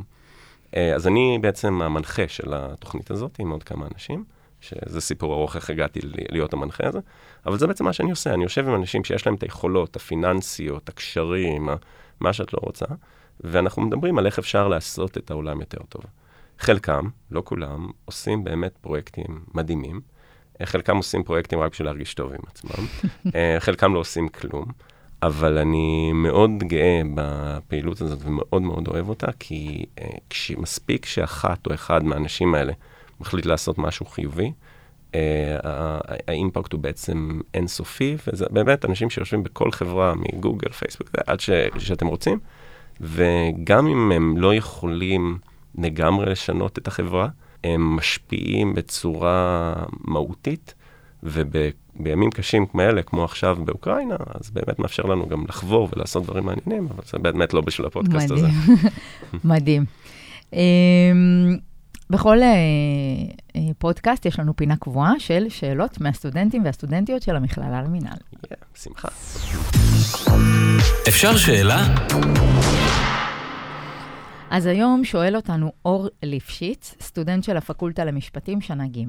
אז 0.72 1.06
אני 1.06 1.38
בעצם 1.40 1.82
המנחה 1.82 2.28
של 2.28 2.54
התוכנית 2.54 3.10
הזאת 3.10 3.38
עם 3.38 3.50
עוד 3.50 3.62
כמה 3.62 3.86
אנשים. 3.94 4.24
שזה 4.60 5.00
סיפור 5.00 5.34
ארוך 5.34 5.56
איך 5.56 5.70
הגעתי 5.70 6.00
להיות 6.02 6.52
המנחה 6.52 6.86
הזה, 6.86 6.98
אבל 7.46 7.58
זה 7.58 7.66
בעצם 7.66 7.84
מה 7.84 7.92
שאני 7.92 8.10
עושה, 8.10 8.34
אני 8.34 8.42
יושב 8.42 8.68
עם 8.68 8.74
אנשים 8.74 9.04
שיש 9.04 9.26
להם 9.26 9.34
את 9.34 9.42
היכולות 9.42 9.96
הפיננסיות, 9.96 10.88
הקשרים, 10.88 11.68
מה 12.20 12.32
שאת 12.32 12.52
לא 12.52 12.58
רוצה, 12.62 12.86
ואנחנו 13.40 13.82
מדברים 13.82 14.18
על 14.18 14.26
איך 14.26 14.38
אפשר 14.38 14.68
לעשות 14.68 15.18
את 15.18 15.30
העולם 15.30 15.60
יותר 15.60 15.78
טוב. 15.88 16.02
חלקם, 16.58 17.08
לא 17.30 17.42
כולם, 17.44 17.90
עושים 18.04 18.44
באמת 18.44 18.78
פרויקטים 18.80 19.40
מדהימים. 19.54 20.00
חלקם 20.64 20.96
עושים 20.96 21.22
פרויקטים 21.22 21.60
רק 21.60 21.72
בשביל 21.72 21.88
להרגיש 21.88 22.14
טוב 22.14 22.32
עם 22.32 22.40
עצמם. 22.46 22.86
אה, 23.34 23.56
חלקם 23.58 23.94
לא 23.94 23.98
עושים 23.98 24.28
כלום. 24.28 24.64
אבל 25.22 25.58
אני 25.58 26.12
מאוד 26.12 26.50
גאה 26.58 27.02
בפעילות 27.14 28.00
הזאת 28.00 28.18
ומאוד 28.22 28.62
מאוד 28.62 28.88
אוהב 28.88 29.08
אותה, 29.08 29.26
כי 29.38 29.86
uh, 29.96 30.60
מספיק 30.60 31.06
שאחת 31.06 31.66
או 31.66 31.74
אחד 31.74 32.04
מהאנשים 32.04 32.54
האלה 32.54 32.72
מחליט 33.20 33.46
לעשות 33.46 33.78
משהו 33.78 34.06
חיובי, 34.06 34.52
uh, 35.12 35.14
האימפקט 36.28 36.72
הוא 36.72 36.80
בעצם 36.80 37.40
אינסופי, 37.54 38.16
וזה 38.26 38.46
באמת 38.50 38.84
אנשים 38.84 39.10
שיושבים 39.10 39.42
בכל 39.42 39.70
חברה, 39.72 40.14
מגוגל, 40.14 40.72
פייסבוק, 40.72 41.10
עד 41.26 41.40
שאתם 41.78 42.06
רוצים, 42.06 42.38
וגם 43.00 43.86
אם 43.86 44.12
הם 44.12 44.36
לא 44.36 44.54
יכולים 44.54 45.38
לגמרי 45.78 46.26
לשנות 46.30 46.78
את 46.78 46.88
החברה, 46.88 47.28
הם 47.64 47.96
משפיעים 47.96 48.74
בצורה 48.74 49.74
מהותית, 50.00 50.74
ובימים 51.22 52.30
קשים 52.30 52.66
כמו 52.66 52.80
אלה, 52.80 53.02
כמו 53.02 53.24
עכשיו 53.24 53.58
באוקראינה, 53.64 54.16
אז 54.34 54.50
באמת 54.50 54.78
מאפשר 54.78 55.02
לנו 55.02 55.28
גם 55.28 55.44
לחבור 55.48 55.88
ולעשות 55.92 56.22
דברים 56.22 56.44
מעניינים, 56.46 56.88
אבל 56.94 57.04
זה 57.06 57.18
באמת 57.18 57.54
לא 57.54 57.60
בשביל 57.60 57.86
הפודקאסט 57.86 58.30
מדהים. 58.30 58.44
הזה. 58.44 58.88
מדהים. 59.44 59.84
בכל 62.10 62.42
אה, 62.42 62.46
אה, 63.56 63.60
פודקאסט 63.78 64.26
יש 64.26 64.38
לנו 64.38 64.56
פינה 64.56 64.76
קבועה 64.76 65.12
של 65.18 65.46
שאלות 65.48 66.00
מהסטודנטים 66.00 66.64
והסטודנטיות 66.64 67.22
של 67.22 67.36
המכללה 67.36 67.82
למינהל. 67.82 68.18
בשמחה. 68.74 69.08
אפשר 71.08 71.36
שאלה? 71.36 71.94
אז 74.50 74.66
היום 74.66 75.04
שואל 75.04 75.36
אותנו 75.36 75.72
אור 75.84 76.08
ליפשיץ, 76.22 76.94
סטודנט 77.02 77.44
של 77.44 77.56
הפקולטה 77.56 78.04
למשפטים, 78.04 78.60
שנה 78.60 78.86
ג'. 78.86 79.04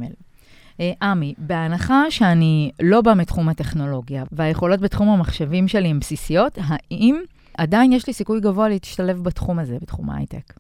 אה, 0.80 0.92
עמי, 1.02 1.34
בהנחה 1.38 2.04
שאני 2.10 2.72
לא 2.82 3.02
בא 3.02 3.14
מתחום 3.14 3.50
הטכנולוגיה 3.50 4.24
והיכולות 4.32 4.80
בתחום 4.80 5.10
המחשבים 5.10 5.68
שלי 5.68 5.88
הן 5.88 6.00
בסיסיות, 6.00 6.58
האם 6.62 7.22
עדיין 7.58 7.94
יש 7.94 8.08
לי 8.08 8.14
סיכוי 8.14 8.40
גבוה 8.40 8.70
להשתלב 8.70 9.24
בתחום 9.24 9.60
הזה, 9.60 9.78
בתחום 9.82 10.10
ההייטק? 10.10 10.54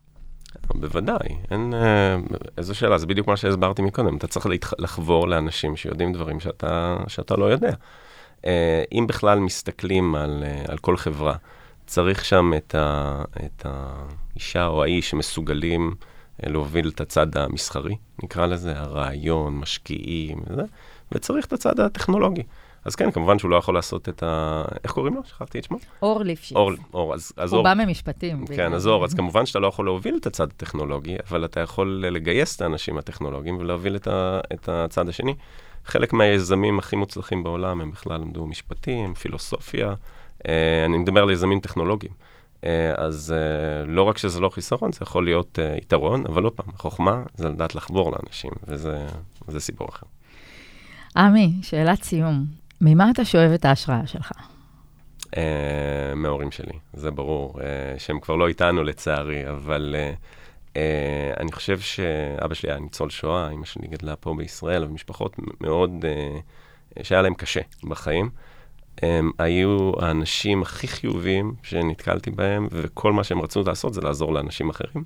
בוודאי, 0.76 1.38
אין... 1.52 1.74
אה, 1.74 2.18
איזו 2.58 2.76
שאלה, 2.76 2.98
זה 2.98 3.08
בדיוק 3.08 3.28
מה 3.28 3.38
שהסברתי 3.38 3.82
מקודם, 3.82 4.18
אתה 4.18 4.28
צריך 4.28 4.46
להתח... 4.46 4.74
לחבור 4.80 5.28
לאנשים 5.28 5.76
שיודעים 5.76 6.14
דברים 6.14 6.40
שאתה, 6.40 6.98
שאתה 7.08 7.36
לא 7.36 7.46
יודע. 7.46 7.74
אה, 8.46 8.84
אם 8.92 9.08
בכלל 9.08 9.40
מסתכלים 9.40 10.16
על, 10.16 10.44
אה, 10.44 10.64
על 10.68 10.78
כל 10.78 10.98
חברה, 10.98 11.36
צריך 11.86 12.26
שם 12.26 12.52
את, 12.58 12.76
ה, 12.76 13.24
את 13.46 13.66
האישה 13.66 14.68
או 14.68 14.84
האיש 14.84 15.10
שמסוגלים 15.10 15.96
להוביל 16.44 16.90
את 16.90 17.02
הצד 17.02 17.38
המסחרי, 17.38 17.96
נקרא 18.24 18.46
לזה, 18.46 18.80
הרעיון, 18.80 19.56
משקיעים 19.56 20.40
וזה, 20.48 20.64
וצריך 21.12 21.46
את 21.46 21.54
הצד 21.54 21.80
הטכנולוגי. 21.80 22.44
אז 22.86 22.96
כן, 22.96 23.12
כמובן 23.12 23.40
שהוא 23.40 23.52
לא 23.52 23.56
יכול 23.56 23.76
לעשות 23.76 24.10
את 24.10 24.24
ה... 24.24 24.64
איך 24.84 24.92
קוראים 24.92 25.16
לו? 25.16 25.22
שכחתי 25.24 25.60
את 25.60 25.64
שמו. 25.64 25.78
אור 26.02 26.24
ליפשיץ. 26.24 26.58
אור, 26.58 26.72
אור, 26.94 27.14
אז, 27.14 27.32
אז 27.38 27.54
הוא 27.54 27.58
אור. 27.58 27.64
בא 27.64 27.74
ממשפטים. 27.86 28.48
כן, 28.48 28.74
אז 28.74 28.88
אור, 28.88 29.06
אז 29.06 29.14
כמובן 29.14 29.46
שאתה 29.46 29.60
לא 29.60 29.68
יכול 29.68 29.86
להוביל 29.86 30.18
את 30.22 30.28
הצד 30.28 30.48
הטכנולוגי, 30.48 31.16
אבל 31.30 31.46
אתה 31.46 31.60
יכול 31.60 32.06
לגייס 32.12 32.56
את 32.56 32.62
האנשים 32.62 32.98
הטכנולוגיים 32.98 33.58
ולהוביל 33.58 33.96
את, 33.96 34.08
ה, 34.08 34.40
את 34.54 34.70
הצד 34.70 35.10
השני. 35.10 35.36
חלק 35.86 36.14
מהיזמים 36.14 36.80
הכי 36.80 36.96
מוצלחים 36.96 37.44
בעולם 37.44 37.82
הם 37.82 37.92
בכלל 37.92 38.22
למדו 38.22 38.46
משפטים, 38.46 39.14
פילוסופיה. 39.14 39.94
אה, 40.48 40.86
אני 40.86 40.98
מדבר 40.98 41.24
על 41.24 41.32
יזמים 41.32 41.60
טכנולוגיים. 41.60 42.14
אה, 42.64 42.94
אז 42.98 43.34
אה, 43.38 43.86
לא 43.86 44.04
רק 44.04 44.18
שזה 44.18 44.40
לא 44.40 44.50
חיסרון, 44.50 44.92
זה 44.92 45.00
יכול 45.02 45.26
להיות 45.26 45.60
יתרון, 45.78 46.24
אבל 46.26 46.44
עוד 46.44 46.54
פעם, 46.54 46.66
החוכמה 46.74 47.24
זה 47.36 47.50
לדעת 47.50 47.76
לחבור 47.76 48.12
לאנשים, 48.12 48.52
וזה 48.68 49.60
סיפור 49.60 49.88
אחר. 49.90 50.06
עמי, 51.18 51.54
שאלת 51.62 52.04
סיום. 52.04 52.61
ממה 52.82 53.12
אתה 53.12 53.26
שואב 53.26 53.52
את 53.52 53.66
ההשראה 53.66 54.08
שלך? 54.08 54.32
Uh, 55.26 55.36
מההורים 56.16 56.52
שלי, 56.52 56.74
זה 56.94 57.12
ברור, 57.12 57.60
uh, 57.60 57.64
שהם 57.98 58.20
כבר 58.20 58.36
לא 58.36 58.48
איתנו 58.48 58.84
לצערי, 58.84 59.50
אבל 59.50 59.96
uh, 59.96 60.74
uh, 60.74 60.78
אני 61.40 61.52
חושב 61.52 61.80
שאבא 61.80 62.54
שלי 62.54 62.72
היה 62.72 62.80
ניצול 62.80 63.10
שואה, 63.10 63.50
אמא 63.50 63.66
שלי 63.66 63.88
גדלה 63.88 64.16
פה 64.16 64.34
בישראל, 64.38 64.84
ומשפחות 64.84 65.36
מאוד, 65.62 65.92
uh, 66.02 67.04
שהיה 67.04 67.22
להם 67.22 67.34
קשה 67.34 67.62
בחיים. 67.84 68.30
הם 69.02 69.32
היו 69.40 69.92
האנשים 70.00 70.62
הכי 70.62 70.88
חיוביים 70.88 71.54
שנתקלתי 71.64 72.32
בהם, 72.32 72.68
וכל 72.72 73.14
מה 73.14 73.24
שהם 73.24 73.42
רצו 73.42 73.64
לעשות 73.68 73.94
זה 73.94 74.02
לעזור 74.02 74.34
לאנשים 74.34 74.70
אחרים. 74.70 75.04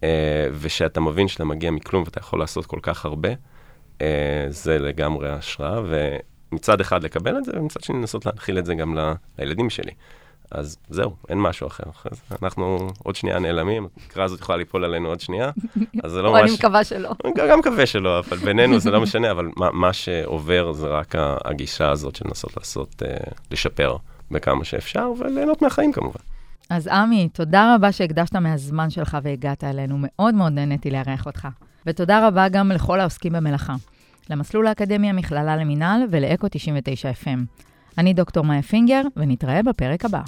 Uh, 0.00 0.04
ושאתה 0.52 1.00
מבין 1.00 1.28
שאתה 1.28 1.44
מגיע 1.44 1.70
מכלום 1.70 2.02
ואתה 2.04 2.18
יכול 2.18 2.38
לעשות 2.38 2.66
כל 2.66 2.78
כך 2.82 3.04
הרבה, 3.04 3.28
uh, 3.98 4.02
זה 4.48 4.78
לגמרי 4.78 5.30
השראה, 5.30 5.80
ומצד 6.52 6.80
אחד 6.80 7.04
לקבל 7.04 7.38
את 7.38 7.44
זה, 7.44 7.52
ומצד 7.56 7.80
שני 7.80 7.96
לנסות 7.98 8.26
להנחיל 8.26 8.58
את 8.58 8.66
זה 8.66 8.74
גם. 8.74 8.98
לילדים 9.38 9.70
שלי. 9.70 9.92
אז 10.50 10.76
זהו, 10.88 11.16
אין 11.28 11.40
משהו 11.40 11.66
אחר. 11.66 11.84
אנחנו 12.42 12.90
עוד 13.02 13.16
שנייה 13.16 13.38
נעלמים, 13.38 13.88
המקרה 14.02 14.24
הזאת 14.24 14.40
יכולה 14.40 14.58
ליפול 14.58 14.84
עלינו 14.84 15.08
עוד 15.08 15.20
שנייה, 15.20 15.50
אז 16.04 16.12
זה 16.12 16.22
לא 16.22 16.32
ממש... 16.32 16.42
אני 16.42 16.52
מקווה 16.52 16.84
שלא. 16.84 17.10
גם 17.48 17.58
מקווה 17.58 17.86
שלא, 17.86 18.18
אבל 18.18 18.36
בינינו 18.36 18.78
זה 18.78 18.90
לא 18.90 19.00
משנה, 19.00 19.30
אבל 19.30 19.48
מה, 19.56 19.70
מה 19.70 19.92
שעובר 19.92 20.72
זה 20.72 20.86
רק 20.86 21.14
הגישה 21.44 21.90
הזאת 21.90 22.16
של 22.16 22.24
לנסות 22.28 22.56
לעשות, 22.56 23.02
uh, 23.02 23.34
לשפר 23.50 23.96
בכמה 24.30 24.64
שאפשר, 24.64 25.12
וליהנות 25.18 25.62
מהחיים 25.62 25.92
כמובן. 25.92 26.20
אז 26.70 26.86
עמי, 26.86 27.28
תודה 27.32 27.74
רבה 27.74 27.92
שהקדשת 27.92 28.36
מהזמן 28.36 28.90
שלך 28.90 29.18
והגעת 29.22 29.64
אלינו. 29.64 29.96
מאוד 29.98 30.34
מאוד 30.34 30.52
נהניתי 30.52 30.90
לארח 30.90 31.26
אותך. 31.26 31.48
ותודה 31.86 32.28
רבה 32.28 32.48
גם 32.48 32.72
לכל 32.72 33.00
העוסקים 33.00 33.32
במלאכה. 33.32 33.74
למסלול 34.30 34.66
האקדמי 34.66 35.10
המכללה 35.10 35.56
למינהל 35.56 36.02
ולאקו 36.10 36.46
99 36.50 37.10
FM. 37.10 37.38
אני 37.98 38.14
דוקטור 38.14 38.44
מאיה 38.44 38.62
פינגר, 38.62 39.02
ונתראה 39.16 39.62
בפרק 39.62 40.04
הבא. 40.04 40.20